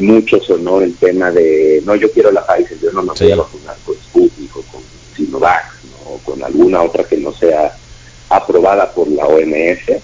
mucho 0.00 0.40
sonó 0.40 0.80
el 0.80 0.94
tema 0.94 1.30
de, 1.30 1.82
no, 1.84 1.96
yo 1.96 2.10
quiero 2.12 2.30
la 2.30 2.46
Pfizer, 2.46 2.78
yo 2.80 2.92
no 2.92 3.02
me 3.02 3.12
voy 3.18 3.32
a 3.32 3.36
vacunar 3.36 3.76
con 3.84 3.96
Sputnik 3.96 4.56
o 4.56 4.62
con 4.62 4.80
Sinovac 5.16 5.74
o 6.06 6.18
con 6.18 6.42
alguna 6.44 6.82
otra 6.82 7.04
que 7.04 7.16
no 7.16 7.32
sea 7.32 7.76
aprobada 8.28 8.92
por 8.92 9.08
la 9.08 9.26
OMS 9.26 10.00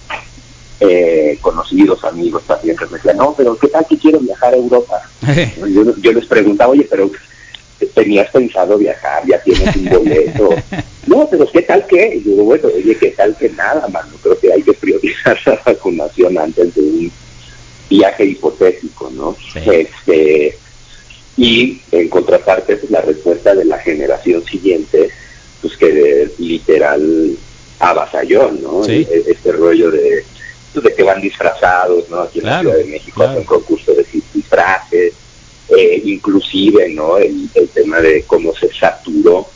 eh, 0.79 1.37
conocidos, 1.41 2.03
amigos, 2.03 2.43
pacientes, 2.43 2.89
me 2.91 2.97
decían, 2.97 3.17
no, 3.17 3.33
pero 3.35 3.57
¿qué 3.57 3.67
tal 3.67 3.85
que 3.87 3.97
quiero 3.97 4.19
viajar 4.19 4.53
a 4.53 4.57
Europa? 4.57 5.01
yo, 5.67 6.11
les 6.11 6.25
preguntaba, 6.25 6.71
oye, 6.71 6.87
pero 6.89 7.09
tenías 7.93 8.29
pensado 8.31 8.77
viajar, 8.77 9.23
ya 9.25 9.41
tienes 9.41 9.75
un 9.75 9.85
boleto. 9.85 10.49
no, 11.07 11.27
pero 11.29 11.49
¿qué 11.49 11.61
tal 11.61 11.85
que? 11.87 12.15
Y 12.15 12.19
digo, 12.19 12.43
bueno, 12.43 12.67
oye, 12.73 12.97
¿qué 12.97 13.11
tal 13.11 13.35
que 13.37 13.49
nada, 13.49 13.87
mano? 13.87 14.09
Creo 14.21 14.39
que 14.39 14.51
hay 14.51 14.61
que 14.63 14.73
priorizar 14.73 15.37
la 15.45 15.61
vacunación 15.65 16.37
antes 16.37 16.75
de 16.75 16.81
un 16.81 17.11
viaje 17.89 18.25
hipotético, 18.25 19.09
¿no? 19.11 19.35
Este, 19.55 20.57
y 21.37 21.81
en 21.91 22.09
contraparte, 22.09 22.77
pues, 22.77 22.91
la 22.91 23.01
respuesta 23.01 23.53
de 23.53 23.65
la 23.65 23.77
generación 23.79 24.43
siguiente, 24.45 25.09
pues 25.61 25.77
que 25.77 26.29
literal 26.37 27.37
avasalló, 27.79 28.51
¿no? 28.51 28.85
E-, 28.85 29.07
este 29.27 29.51
rollo 29.51 29.91
de 29.91 30.25
de 30.81 30.93
que 30.93 31.03
van 31.03 31.21
disfrazados, 31.21 32.09
¿no? 32.09 32.21
Aquí 32.21 32.39
en 32.39 32.45
la 32.45 32.59
Ciudad 32.61 32.77
de 32.77 32.85
México 32.85 33.23
hacen 33.23 33.43
concurso 33.43 33.93
de 33.93 34.05
disfraces, 34.33 35.13
eh, 35.69 36.01
inclusive, 36.05 36.89
¿no? 36.89 37.17
El, 37.17 37.49
tema 37.73 37.99
de 37.99 38.23
cómo 38.23 38.55
se 38.55 38.73
saturó 38.73 39.47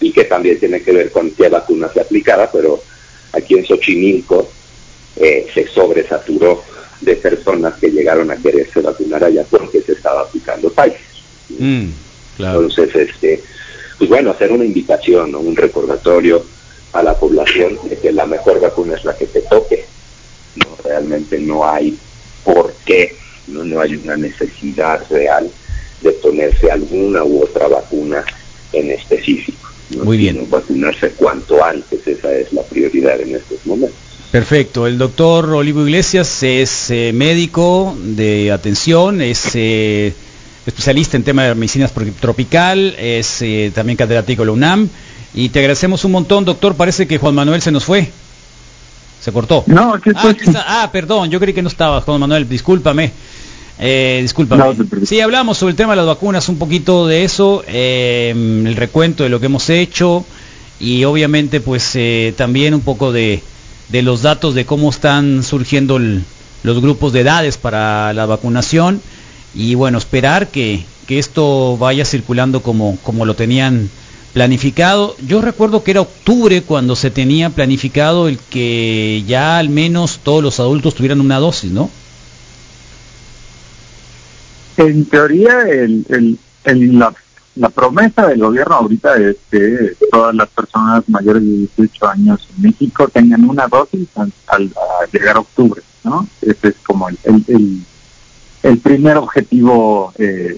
y 0.00 0.10
que 0.10 0.24
también 0.24 0.58
tiene 0.58 0.80
que 0.82 0.92
ver 0.92 1.12
con 1.12 1.30
qué 1.32 1.48
vacuna 1.48 1.90
se 1.92 2.00
aplicaba, 2.00 2.50
pero 2.50 2.80
aquí 3.32 3.54
en 3.54 3.66
Xochimilco 3.66 4.48
eh, 5.16 5.46
se 5.52 5.68
sobresaturó 5.68 6.62
de 7.00 7.16
personas 7.16 7.74
que 7.74 7.90
llegaron 7.90 8.30
a 8.30 8.36
quererse 8.36 8.80
vacunar 8.80 9.24
allá 9.24 9.44
porque 9.50 9.82
se 9.82 9.92
estaba 9.92 10.22
aplicando 10.22 10.70
Pfizer. 10.70 11.00
Mm, 11.58 11.90
Entonces, 12.38 12.94
este, 12.94 13.42
pues 13.98 14.08
bueno, 14.08 14.30
hacer 14.30 14.50
una 14.50 14.64
invitación, 14.64 15.34
un 15.34 15.56
recordatorio 15.56 16.44
a 16.92 17.02
la 17.02 17.14
población 17.14 17.78
de 17.88 17.98
que 17.98 18.12
la 18.12 18.26
mejor 18.26 18.60
vacuna 18.60 18.96
es 18.96 19.04
la 19.04 19.16
que 19.16 19.26
te 19.26 19.42
toque, 19.42 19.84
realmente 20.84 21.38
no 21.38 21.68
hay 21.68 21.96
por 22.44 22.72
qué, 22.84 23.14
no, 23.48 23.64
no 23.64 23.80
hay 23.80 23.96
una 23.96 24.16
necesidad 24.16 25.00
real 25.10 25.50
de 26.02 26.12
ponerse 26.12 26.70
alguna 26.70 27.24
u 27.24 27.42
otra 27.42 27.68
vacuna 27.68 28.24
en 28.72 28.90
específico. 28.90 29.68
Muy 30.02 30.18
bien. 30.18 30.46
vacunarse 30.50 31.10
cuanto 31.10 31.64
antes, 31.64 32.06
esa 32.06 32.32
es 32.34 32.52
la 32.52 32.62
prioridad 32.62 33.20
en 33.20 33.36
estos 33.36 33.64
momentos. 33.64 33.96
Perfecto. 34.30 34.86
El 34.86 34.98
doctor 34.98 35.46
Olivo 35.46 35.86
Iglesias 35.86 36.42
es 36.42 36.90
eh, 36.90 37.12
médico 37.14 37.96
de 37.98 38.52
atención, 38.52 39.22
es 39.22 39.50
eh, 39.54 40.12
especialista 40.66 41.16
en 41.16 41.22
tema 41.22 41.44
de 41.44 41.54
medicinas 41.54 41.92
tropical, 42.20 42.94
es 42.98 43.40
eh, 43.40 43.72
también 43.74 43.96
catedrático 43.96 44.42
de 44.42 44.46
la 44.46 44.52
UNAM. 44.52 44.88
Y 45.32 45.48
te 45.48 45.60
agradecemos 45.60 46.04
un 46.04 46.12
montón, 46.12 46.44
doctor. 46.44 46.74
Parece 46.74 47.06
que 47.06 47.16
Juan 47.16 47.34
Manuel 47.34 47.62
se 47.62 47.72
nos 47.72 47.84
fue. 47.84 48.10
Se 49.20 49.32
cortó. 49.32 49.64
No, 49.66 49.94
aquí 49.94 50.10
Ah, 50.14 50.82
ah, 50.82 50.90
perdón, 50.92 51.30
yo 51.30 51.40
creí 51.40 51.54
que 51.54 51.62
no 51.62 51.68
estaba, 51.68 52.00
Juan 52.00 52.20
Manuel, 52.20 52.48
discúlpame. 52.48 53.12
Eh, 53.80 54.18
discúlpame. 54.22 54.76
sí, 55.04 55.20
hablamos 55.20 55.58
sobre 55.58 55.70
el 55.70 55.76
tema 55.76 55.92
de 55.92 55.98
las 55.98 56.06
vacunas, 56.06 56.48
un 56.48 56.58
poquito 56.58 57.06
de 57.06 57.24
eso, 57.24 57.62
eh, 57.68 58.32
el 58.34 58.74
recuento 58.74 59.22
de 59.22 59.28
lo 59.28 59.38
que 59.38 59.46
hemos 59.46 59.70
hecho 59.70 60.24
y 60.80 61.04
obviamente 61.04 61.60
pues 61.60 61.92
eh, 61.94 62.34
también 62.36 62.74
un 62.74 62.80
poco 62.80 63.12
de, 63.12 63.42
de, 63.88 64.02
los 64.02 64.22
datos 64.22 64.54
de 64.54 64.64
cómo 64.64 64.90
están 64.90 65.44
surgiendo 65.44 65.98
los 65.98 66.80
grupos 66.80 67.12
de 67.12 67.20
edades 67.20 67.56
para 67.56 68.12
la 68.14 68.26
vacunación 68.26 69.00
y 69.54 69.74
bueno, 69.76 69.98
esperar 69.98 70.48
que, 70.48 70.84
que 71.06 71.18
esto 71.18 71.76
vaya 71.78 72.04
circulando 72.04 72.62
como, 72.62 72.98
como 73.02 73.24
lo 73.26 73.34
tenían 73.34 73.90
planificado. 74.32 75.16
Yo 75.26 75.40
recuerdo 75.40 75.82
que 75.82 75.92
era 75.92 76.00
octubre 76.02 76.62
cuando 76.62 76.96
se 76.96 77.10
tenía 77.10 77.50
planificado 77.50 78.28
el 78.28 78.38
que 78.38 79.24
ya 79.26 79.58
al 79.58 79.68
menos 79.68 80.20
todos 80.22 80.42
los 80.42 80.60
adultos 80.60 80.94
tuvieran 80.94 81.20
una 81.20 81.38
dosis, 81.38 81.70
¿no? 81.70 81.90
En 84.76 85.06
teoría, 85.06 85.62
el, 85.62 86.04
el, 86.64 86.98
la, 86.98 87.12
la, 87.56 87.68
promesa 87.68 88.28
del 88.28 88.38
gobierno 88.38 88.76
ahorita 88.76 89.16
es 89.16 89.36
que 89.50 89.96
todas 90.12 90.34
las 90.36 90.48
personas 90.50 91.02
mayores 91.08 91.42
de 91.42 91.48
18 91.76 92.06
años 92.06 92.48
en 92.54 92.62
México 92.62 93.08
tengan 93.08 93.44
una 93.44 93.66
dosis 93.66 94.06
al, 94.46 94.72
llegar 95.12 95.36
a 95.36 95.40
octubre, 95.40 95.82
¿no? 96.04 96.28
Ese 96.42 96.68
es 96.68 96.74
como 96.86 97.08
el, 97.08 97.18
el, 97.24 97.82
el 98.62 98.78
primer 98.78 99.16
objetivo 99.16 100.12
eh, 100.16 100.56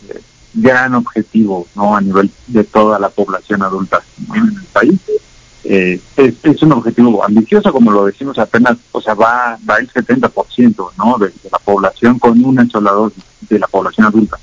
gran 0.54 0.94
objetivo 0.94 1.66
no 1.74 1.96
a 1.96 2.00
nivel 2.00 2.30
de 2.48 2.64
toda 2.64 2.98
la 2.98 3.08
población 3.08 3.62
adulta 3.62 4.02
en 4.34 4.48
el 4.48 4.64
país. 4.72 5.00
Eh, 5.64 6.00
es, 6.16 6.62
un 6.62 6.72
objetivo 6.72 7.22
ambicioso 7.22 7.70
como 7.70 7.92
lo 7.92 8.06
decimos 8.06 8.38
apenas 8.38 8.78
o 8.92 9.00
sea 9.00 9.12
va 9.12 9.58
va 9.68 9.76
el 9.76 9.92
70% 9.92 10.90
no 10.96 11.18
de, 11.18 11.30
la 11.52 11.58
población 11.58 12.18
con 12.18 12.42
una 12.42 12.66
sola 12.66 12.92
dosis 12.92 13.22
de 13.48 13.58
la 13.58 13.66
población 13.66 14.06
adulta. 14.06 14.38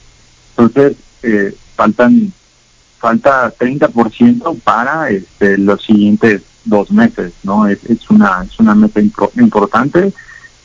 Entonces 0.56 0.98
eh, 1.24 1.56
faltan 1.76 2.32
falta 3.00 3.54
30% 3.56 4.60
para 4.62 5.10
este, 5.10 5.58
los 5.58 5.84
siguientes 5.84 6.44
dos 6.66 6.92
meses 6.92 7.34
no 7.44 7.68
es, 7.68 7.84
es 7.86 8.10
una 8.10 8.44
es 8.44 8.60
una 8.60 8.76
meta 8.76 9.00
importante 9.02 10.14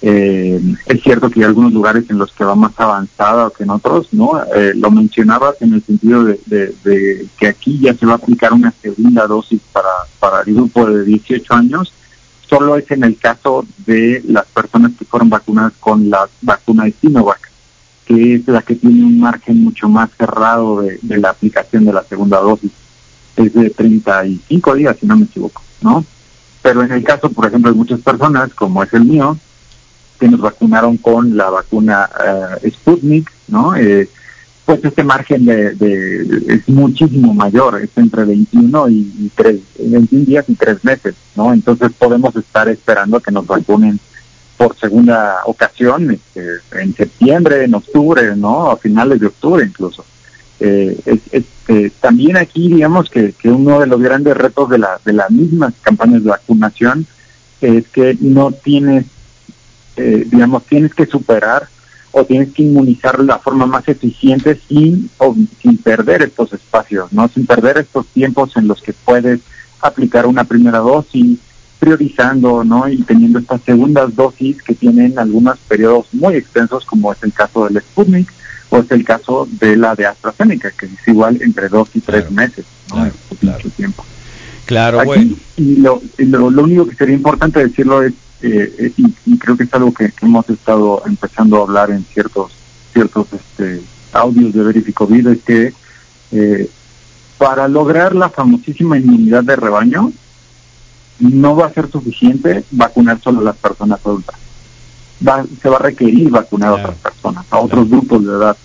eh, 0.05 0.61
es 0.87 1.03
cierto 1.03 1.31
que 1.31 1.39
hay 1.39 1.47
algunos 1.47 1.73
lugares 1.73 2.05
en 2.11 2.19
los 2.19 2.33
que 2.33 2.43
va 2.43 2.57
más 2.57 2.73
avanzada 2.77 3.53
que 3.57 3.63
en 3.63 3.71
otros, 3.71 4.09
¿no? 4.11 4.33
Eh, 4.53 4.73
lo 4.75 4.91
mencionabas 4.91 5.63
en 5.63 5.75
el 5.75 5.83
sentido 5.85 6.25
de, 6.25 7.29
que 7.39 7.47
aquí 7.47 7.79
ya 7.79 7.95
se 7.95 8.05
va 8.05 8.15
a 8.15 8.17
aplicar 8.17 8.53
una 8.53 8.73
segunda 8.83 9.29
dosis 9.29 9.61
para, 9.73 9.89
para 10.19 10.43
el 10.43 10.55
grupo 10.55 10.87
de 10.87 11.05
18 11.05 11.55
años, 11.55 11.93
solo 12.49 12.77
es 12.77 12.91
en 12.91 13.05
el 13.05 13.17
caso 13.17 13.65
de 13.87 14.21
las 14.27 14.47
personas 14.47 14.91
que 14.99 15.05
fueron 15.05 15.31
vacunadas 15.31 15.75
con 15.79 16.11
la 16.11 16.29
vacuna 16.41 16.85
de 16.85 16.95
Sinovac, 17.01 17.53
que 18.05 18.35
es 18.35 18.49
la 18.49 18.63
que 18.63 18.75
tiene 18.75 19.05
un 19.05 19.21
margen 19.21 19.63
mucho 19.63 19.89
más 19.89 20.11
cerrado 20.19 20.83
de, 20.83 20.99
de 21.01 21.19
la 21.19 21.31
aplicación 21.31 21.85
de 21.85 21.93
la 21.93 22.03
segunda 22.03 22.41
dosis. 22.41 22.73
Es 23.37 23.55
de 23.55 23.71
35 23.71 24.75
días, 24.75 24.97
si 24.99 25.07
no 25.07 25.17
me 25.17 25.27
equivoco, 25.27 25.63
¿no? 25.81 26.05
Pero 26.61 26.83
en 26.83 26.91
el 26.91 27.05
caso, 27.05 27.31
por 27.31 27.47
ejemplo, 27.47 27.71
de 27.71 27.77
muchas 27.77 28.01
personas, 28.01 28.53
como 28.53 28.83
es 28.83 28.93
el 28.93 29.05
mío, 29.05 29.39
que 30.23 30.29
nos 30.29 30.41
vacunaron 30.41 30.99
con 30.99 31.37
la 31.37 31.51
vacuna 31.51 32.09
uh, 32.63 32.71
Sputnik, 32.71 33.29
¿no? 33.49 33.75
Eh, 33.75 34.09
pues 34.65 34.85
este 34.85 35.03
margen 35.03 35.45
de, 35.45 35.75
es 36.47 36.69
muchísimo 36.69 37.35
mayor, 37.35 37.83
es 37.83 37.91
entre 37.97 38.25
21 38.25 38.89
y, 38.89 39.33
3, 39.35 39.57
21 39.81 40.25
días 40.25 40.45
y 40.47 40.55
3 40.55 40.85
meses, 40.85 41.17
¿no? 41.35 41.53
Entonces 41.53 41.91
podemos 41.99 42.37
estar 42.37 42.69
esperando 42.69 43.19
que 43.19 43.33
nos 43.33 43.49
vacunen 43.49 43.99
por 44.57 44.79
segunda 44.79 45.41
ocasión 45.47 46.13
este, 46.13 46.61
en 46.81 46.95
septiembre, 46.95 47.65
en 47.65 47.75
octubre, 47.75 48.37
¿no? 48.37 48.71
A 48.71 48.77
finales 48.77 49.19
de 49.19 49.27
octubre 49.27 49.65
incluso. 49.65 50.05
Eh, 50.61 50.97
eh, 51.33 51.91
también 52.01 52.37
aquí 52.37 52.69
digamos 52.69 53.11
que, 53.11 53.33
que 53.33 53.49
uno 53.49 53.81
de 53.81 53.89
los 53.89 54.01
grandes 54.01 54.37
retos 54.37 54.71
de, 54.71 54.79
la, 54.79 55.01
de 55.05 55.15
las 55.15 55.33
mismas 55.33 55.75
campañas 55.83 56.23
de 56.23 56.31
vacunación 56.31 57.09
es 57.61 57.89
que 57.89 58.17
no 58.21 58.53
tienes 58.53 59.07
eh, 59.97 60.27
digamos, 60.31 60.65
tienes 60.65 60.95
que 60.95 61.07
superar 61.07 61.69
o 62.13 62.25
tienes 62.25 62.53
que 62.53 62.63
inmunizar 62.63 63.19
de 63.19 63.25
la 63.25 63.39
forma 63.39 63.67
más 63.67 63.89
eficiente 63.89 64.59
sin, 64.69 65.11
o, 65.19 65.35
sin 65.61 65.79
perder 65.79 66.23
estos 66.23 66.53
espacios, 66.53 67.13
¿no? 67.13 67.29
Sin 67.29 67.47
perder 67.47 67.79
estos 67.79 68.07
tiempos 68.09 68.57
en 68.57 68.69
los 68.69 68.83
que 68.83 68.93
puedes 68.93 69.41
aplicar 69.81 70.27
una 70.27 70.45
primera 70.45 70.79
dosis, 70.79 71.39
priorizando, 71.79 72.63
¿no? 72.65 72.87
Y 72.87 73.03
teniendo 73.03 73.39
estas 73.39 73.63
segundas 73.63 74.15
dosis 74.15 74.63
que 74.63 74.75
tienen 74.75 75.19
algunos 75.19 75.59
periodos 75.67 76.07
muy 76.13 76.37
extensos, 76.37 76.85
como 76.85 77.13
es 77.13 77.23
el 77.23 77.33
caso 77.33 77.67
del 77.67 77.83
Sputnik 77.83 78.31
o 78.69 78.79
es 78.79 78.91
el 78.91 79.05
caso 79.05 79.49
de 79.51 79.77
la 79.77 79.95
de 79.95 80.07
AstraZeneca, 80.07 80.71
que 80.71 80.87
es 80.87 81.09
igual 81.09 81.41
entre 81.43 81.69
dos 81.69 81.89
y 81.95 82.01
tres 82.01 82.31
meses, 82.31 82.65
¿no? 82.91 82.97
Claro, 82.97 83.15
claro. 83.41 83.71
tiempo. 83.77 84.05
Claro, 84.67 85.05
bueno. 85.05 85.35
Y 85.57 85.77
lo, 85.77 86.01
lo, 86.19 86.51
lo 86.51 86.63
único 86.63 86.87
que 86.87 86.95
sería 86.95 87.17
importante 87.17 87.59
decirlo 87.59 88.03
es 88.03 88.13
eh, 88.43 88.93
y, 88.97 89.39
creo 89.39 89.57
que 89.57 89.65
es 89.65 89.75
algo 89.75 89.93
que, 89.95 90.13
hemos 90.21 90.49
estado 90.51 91.03
empezando 91.07 91.59
a 91.59 91.63
hablar 91.63 91.91
en 91.91 92.05
ciertos 92.05 92.53
ciertos 92.93 93.27
este, 93.33 93.81
audios 94.13 94.53
de 94.53 94.63
Verifico 94.63 95.07
Vida, 95.07 95.33
es 95.33 95.43
que 95.43 95.73
eh, 96.33 96.69
para 97.39 97.69
lograr 97.69 98.15
la 98.15 98.29
famosísima 98.29 98.99
inmunidad 98.99 99.45
de 99.45 99.57
rebaño, 99.57 100.13
no 101.19 101.57
va 101.57 101.67
a 101.67 101.73
ser 101.73 101.91
suficiente 101.91 102.65
vacunar 102.71 103.21
solo 103.21 103.41
a 103.41 103.45
las 103.45 103.57
personas 103.57 104.01
adultas. 104.05 104.37
Va, 105.27 105.45
se 105.61 105.69
va 105.69 105.77
a 105.77 105.83
requerir 105.83 106.31
vacunar 106.31 106.71
a 106.71 106.75
otras 106.75 106.97
personas, 106.97 107.47
a 107.51 107.59
otros 107.59 107.89
grupos 107.89 108.25
de 108.25 108.33
edad. 108.33 108.57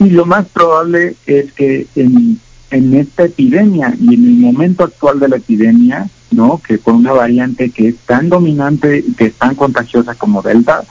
Y 0.00 0.10
lo 0.10 0.26
más 0.26 0.46
probable 0.46 1.16
es 1.26 1.52
que 1.52 1.86
en, 1.94 2.40
en 2.74 2.94
esta 2.94 3.24
epidemia 3.24 3.94
y 4.00 4.14
en 4.14 4.24
el 4.24 4.34
momento 4.34 4.84
actual 4.84 5.20
de 5.20 5.28
la 5.28 5.36
epidemia, 5.36 6.08
¿no? 6.32 6.60
Que 6.66 6.78
con 6.78 6.96
una 6.96 7.12
variante 7.12 7.70
que 7.70 7.88
es 7.88 7.96
tan 7.98 8.28
dominante 8.28 9.04
y 9.06 9.12
que 9.12 9.26
es 9.26 9.34
tan 9.34 9.54
contagiosa 9.54 10.16
como 10.16 10.42
Delta, 10.42 10.82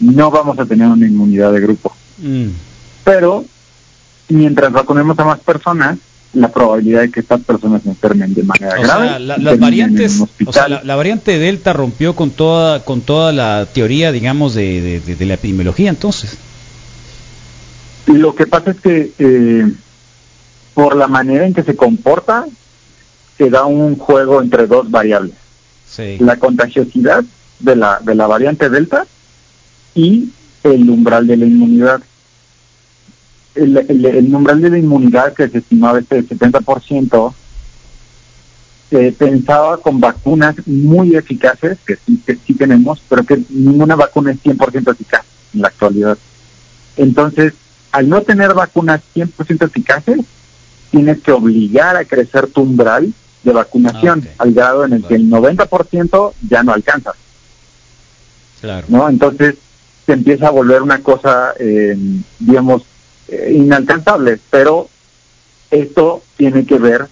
no 0.00 0.30
vamos 0.30 0.58
a 0.58 0.66
tener 0.66 0.86
una 0.86 1.06
inmunidad 1.06 1.52
de 1.52 1.60
grupo. 1.60 1.96
Mm. 2.18 2.48
Pero 3.04 3.44
mientras 4.28 4.70
vacunemos 4.70 5.18
a 5.18 5.24
más 5.24 5.40
personas, 5.40 5.98
la 6.34 6.52
probabilidad 6.52 7.02
de 7.02 7.10
que 7.10 7.20
estas 7.20 7.40
personas 7.40 7.82
se 7.82 7.88
enfermen 7.88 8.34
de 8.34 8.42
manera 8.42 8.76
grave. 8.76 9.20
la, 9.20 9.38
las 9.38 9.58
variantes, 9.58 10.22
o 10.44 10.52
sea, 10.52 10.68
la, 10.68 10.96
variante 10.96 11.38
Delta 11.38 11.72
rompió 11.72 12.14
con 12.14 12.30
toda 12.30 12.84
con 12.84 13.00
toda 13.00 13.32
la 13.32 13.66
teoría, 13.72 14.12
digamos, 14.12 14.54
de, 14.54 15.00
de, 15.00 15.26
la 15.26 15.34
epidemiología, 15.34 15.88
entonces. 15.88 16.36
Lo 18.06 18.34
que 18.34 18.46
pasa 18.46 18.72
es 18.72 18.80
que 18.80 19.12
eh, 19.18 19.72
por 20.74 20.96
la 20.96 21.06
manera 21.06 21.46
en 21.46 21.54
que 21.54 21.62
se 21.62 21.76
comporta, 21.76 22.46
se 23.38 23.48
da 23.48 23.64
un 23.64 23.96
juego 23.96 24.42
entre 24.42 24.66
dos 24.66 24.90
variables. 24.90 25.34
La 26.18 26.36
contagiosidad 26.38 27.24
de 27.60 27.76
la, 27.76 28.00
de 28.00 28.14
la 28.16 28.26
variante 28.26 28.68
Delta 28.68 29.06
y 29.94 30.30
el 30.64 30.90
umbral 30.90 31.26
de 31.26 31.36
la 31.36 31.46
inmunidad. 31.46 32.02
El, 33.54 33.76
el, 33.76 34.34
umbral 34.34 34.60
de 34.60 34.70
la 34.70 34.78
inmunidad 34.78 35.32
que 35.32 35.48
se 35.48 35.58
estimaba 35.58 36.00
este 36.00 36.24
70%, 36.24 37.34
se 38.90 39.12
pensaba 39.12 39.76
con 39.76 40.00
vacunas 40.00 40.56
muy 40.66 41.14
eficaces, 41.14 41.78
que 41.86 41.96
sí, 42.04 42.20
que 42.26 42.36
sí 42.44 42.54
tenemos, 42.54 43.00
pero 43.08 43.24
que 43.24 43.40
ninguna 43.50 43.94
vacuna 43.94 44.32
es 44.32 44.42
100% 44.42 44.92
eficaz 44.92 45.24
en 45.54 45.62
la 45.62 45.68
actualidad. 45.68 46.18
Entonces, 46.96 47.54
al 47.92 48.08
no 48.08 48.22
tener 48.22 48.54
vacunas 48.54 49.00
100% 49.14 49.66
eficaces, 49.66 50.18
tienes 50.94 51.20
que 51.22 51.32
obligar 51.32 51.96
a 51.96 52.04
crecer 52.04 52.46
tu 52.46 52.62
umbral 52.62 53.12
de 53.42 53.52
vacunación, 53.52 54.22
ah, 54.24 54.34
al 54.38 54.54
grado 54.54 54.84
en 54.84 54.92
el 54.92 55.04
que 55.04 55.16
el 55.16 55.28
90% 55.28 56.32
ya 56.48 56.62
no 56.62 56.72
alcanza. 56.72 57.12
Claro. 58.60 58.86
¿No? 58.88 59.08
Entonces 59.08 59.56
se 60.06 60.12
empieza 60.12 60.46
a 60.46 60.50
volver 60.50 60.82
una 60.82 61.00
cosa, 61.00 61.52
eh, 61.58 61.96
digamos, 62.38 62.82
eh, 63.26 63.54
inalcanzable, 63.56 64.38
pero 64.50 64.88
esto 65.70 66.22
tiene 66.36 66.64
que 66.64 66.78
ver 66.78 67.08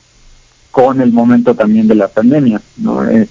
con 0.70 1.00
el 1.00 1.12
momento 1.12 1.54
también 1.56 1.88
de 1.88 1.96
la 1.96 2.06
pandemia, 2.06 2.62
¿no? 2.76 3.04
Eh, 3.10 3.28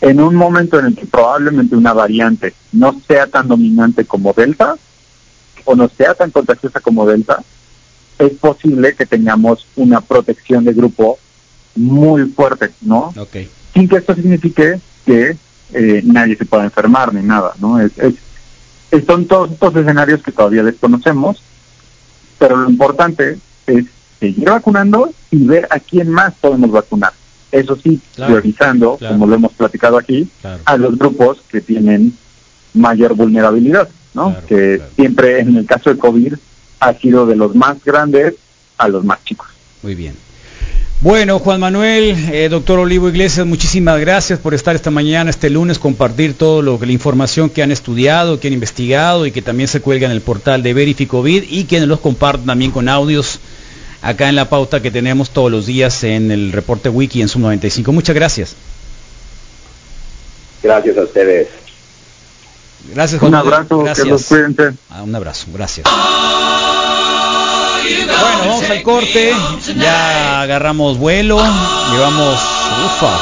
en 0.00 0.20
un 0.20 0.36
momento 0.36 0.78
en 0.78 0.86
el 0.86 0.94
que 0.94 1.06
probablemente 1.06 1.74
una 1.74 1.92
variante 1.92 2.54
no 2.70 3.00
sea 3.06 3.26
tan 3.26 3.48
dominante 3.48 4.04
como 4.04 4.32
Delta, 4.32 4.76
o 5.64 5.74
no 5.74 5.88
sea 5.88 6.14
tan 6.14 6.30
contagiosa 6.30 6.78
como 6.78 7.04
Delta, 7.04 7.42
es 8.18 8.32
posible 8.34 8.94
que 8.94 9.06
tengamos 9.06 9.66
una 9.76 10.00
protección 10.00 10.64
de 10.64 10.72
grupo 10.72 11.18
muy 11.76 12.24
fuerte, 12.26 12.70
¿no? 12.80 13.12
Okay. 13.16 13.48
Sin 13.72 13.88
que 13.88 13.96
esto 13.96 14.14
signifique 14.14 14.80
que 15.06 15.36
eh, 15.72 16.02
nadie 16.04 16.36
se 16.36 16.44
pueda 16.44 16.64
enfermar 16.64 17.14
ni 17.14 17.22
nada, 17.22 17.52
¿no? 17.60 17.80
Es, 17.80 17.92
es, 17.98 18.14
son 19.06 19.26
todos 19.26 19.52
estos 19.52 19.76
escenarios 19.76 20.22
que 20.22 20.32
todavía 20.32 20.62
desconocemos, 20.62 21.42
pero 22.38 22.56
lo 22.56 22.70
importante 22.70 23.38
es 23.66 23.84
seguir 24.18 24.48
vacunando 24.48 25.12
y 25.30 25.44
ver 25.44 25.68
a 25.70 25.78
quién 25.78 26.10
más 26.10 26.34
podemos 26.40 26.70
vacunar. 26.70 27.12
Eso 27.52 27.76
sí, 27.76 28.00
priorizando, 28.14 28.98
como 28.98 29.26
lo 29.26 29.34
hemos 29.34 29.52
platicado 29.52 29.96
aquí, 29.96 30.28
a 30.64 30.76
los 30.76 30.98
grupos 30.98 31.42
que 31.50 31.60
tienen 31.60 32.16
mayor 32.74 33.14
vulnerabilidad. 33.14 33.88
¿no? 34.14 34.34
que 34.46 34.80
siempre 34.96 35.40
en 35.40 35.56
el 35.56 35.66
caso 35.66 35.90
de 35.90 35.98
COVID 35.98 36.34
ha 36.80 36.94
sido 36.94 37.26
de 37.26 37.36
los 37.36 37.54
más 37.54 37.82
grandes 37.84 38.34
a 38.76 38.88
los 38.88 39.04
más 39.04 39.22
chicos. 39.24 39.48
Muy 39.82 39.94
bien. 39.94 40.14
Bueno, 41.00 41.38
Juan 41.38 41.60
Manuel, 41.60 42.16
eh, 42.32 42.48
doctor 42.48 42.80
Olivo 42.80 43.08
Iglesias, 43.08 43.46
muchísimas 43.46 44.00
gracias 44.00 44.40
por 44.40 44.52
estar 44.52 44.74
esta 44.74 44.90
mañana, 44.90 45.30
este 45.30 45.48
lunes, 45.48 45.78
compartir 45.78 46.34
todo 46.34 46.60
lo 46.60 46.80
que 46.80 46.86
la 46.86 46.92
información 46.92 47.50
que 47.50 47.62
han 47.62 47.70
estudiado, 47.70 48.40
que 48.40 48.48
han 48.48 48.54
investigado 48.54 49.24
y 49.24 49.30
que 49.30 49.40
también 49.40 49.68
se 49.68 49.80
cuelga 49.80 50.06
en 50.06 50.12
el 50.12 50.22
portal 50.22 50.64
de 50.64 50.74
Verificovid 50.74 51.44
y 51.48 51.64
que 51.64 51.80
los 51.86 52.00
compartan 52.00 52.46
también 52.46 52.72
con 52.72 52.88
audios 52.88 53.38
acá 54.02 54.28
en 54.28 54.34
la 54.34 54.48
pauta 54.48 54.82
que 54.82 54.90
tenemos 54.90 55.30
todos 55.30 55.52
los 55.52 55.66
días 55.66 56.02
en 56.02 56.32
el 56.32 56.50
reporte 56.50 56.88
wiki 56.88 57.22
en 57.22 57.28
Sum 57.28 57.42
95. 57.42 57.92
Muchas 57.92 58.16
gracias. 58.16 58.56
Gracias 60.64 60.98
a 60.98 61.02
ustedes. 61.02 61.48
Gracias, 62.92 63.20
Juan 63.20 63.34
Un 63.34 63.38
abrazo, 63.38 63.78
gracias. 63.78 64.04
que 64.04 64.10
los 64.10 64.24
cuídense. 64.26 64.72
Ah, 64.90 65.02
un 65.02 65.14
abrazo, 65.14 65.46
gracias. 65.52 65.86
Bueno, 68.06 68.38
vamos 68.40 68.70
al 68.70 68.82
corte. 68.82 69.32
Ya 69.76 70.42
agarramos 70.42 70.98
vuelo. 70.98 71.38
Llevamos, 71.92 72.38
ufa, 72.86 73.18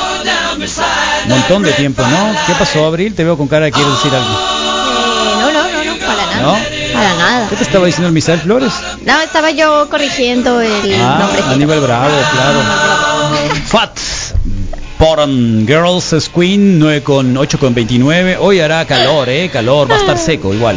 un 1.25 1.29
montón 1.31 1.62
de 1.62 1.73
tiempo, 1.73 2.03
¿no? 2.03 2.35
¿Qué 2.47 2.53
pasó, 2.59 2.87
Abril? 2.87 3.15
Te 3.15 3.25
veo 3.25 3.37
con 3.37 3.49
cara 3.49 3.67
de 3.67 3.73
quieres 3.73 3.93
decir 3.95 4.12
algo. 4.15 4.29
Eh, 4.29 5.35
no, 5.41 5.53
no, 5.53 5.62
no, 5.71 5.85
no, 5.85 6.07
para 6.07 6.27
nada. 6.27 6.41
¿No? 6.43 6.93
Para 6.95 7.15
nada. 7.15 7.49
¿Qué 7.49 7.57
te 7.57 7.62
estaba 7.65 7.87
diciendo 7.87 8.09
el 8.09 8.12
Misael 8.15 8.41
Flores? 8.41 8.73
No, 9.05 9.21
estaba 9.21 9.51
yo 9.51 9.89
corrigiendo 9.91 10.61
el 10.61 10.95
Ah, 11.01 11.19
nombre. 11.21 11.43
Aníbal 11.55 11.81
Bravo, 11.81 12.09
claro. 12.33 12.61
Fat. 13.67 13.99
Bottom 14.99 15.67
Girls 15.67 16.31
Queen 16.35 16.79
9 16.79 17.03
con 17.03 17.37
8 17.37 17.59
con 17.59 17.75
29. 17.75 18.39
Hoy 18.41 18.61
hará 18.61 18.85
calor, 18.87 19.29
eh, 19.29 19.51
calor, 19.53 19.91
va 19.91 19.97
a 19.97 19.99
estar 19.99 20.17
seco 20.19 20.55
igual. 20.55 20.77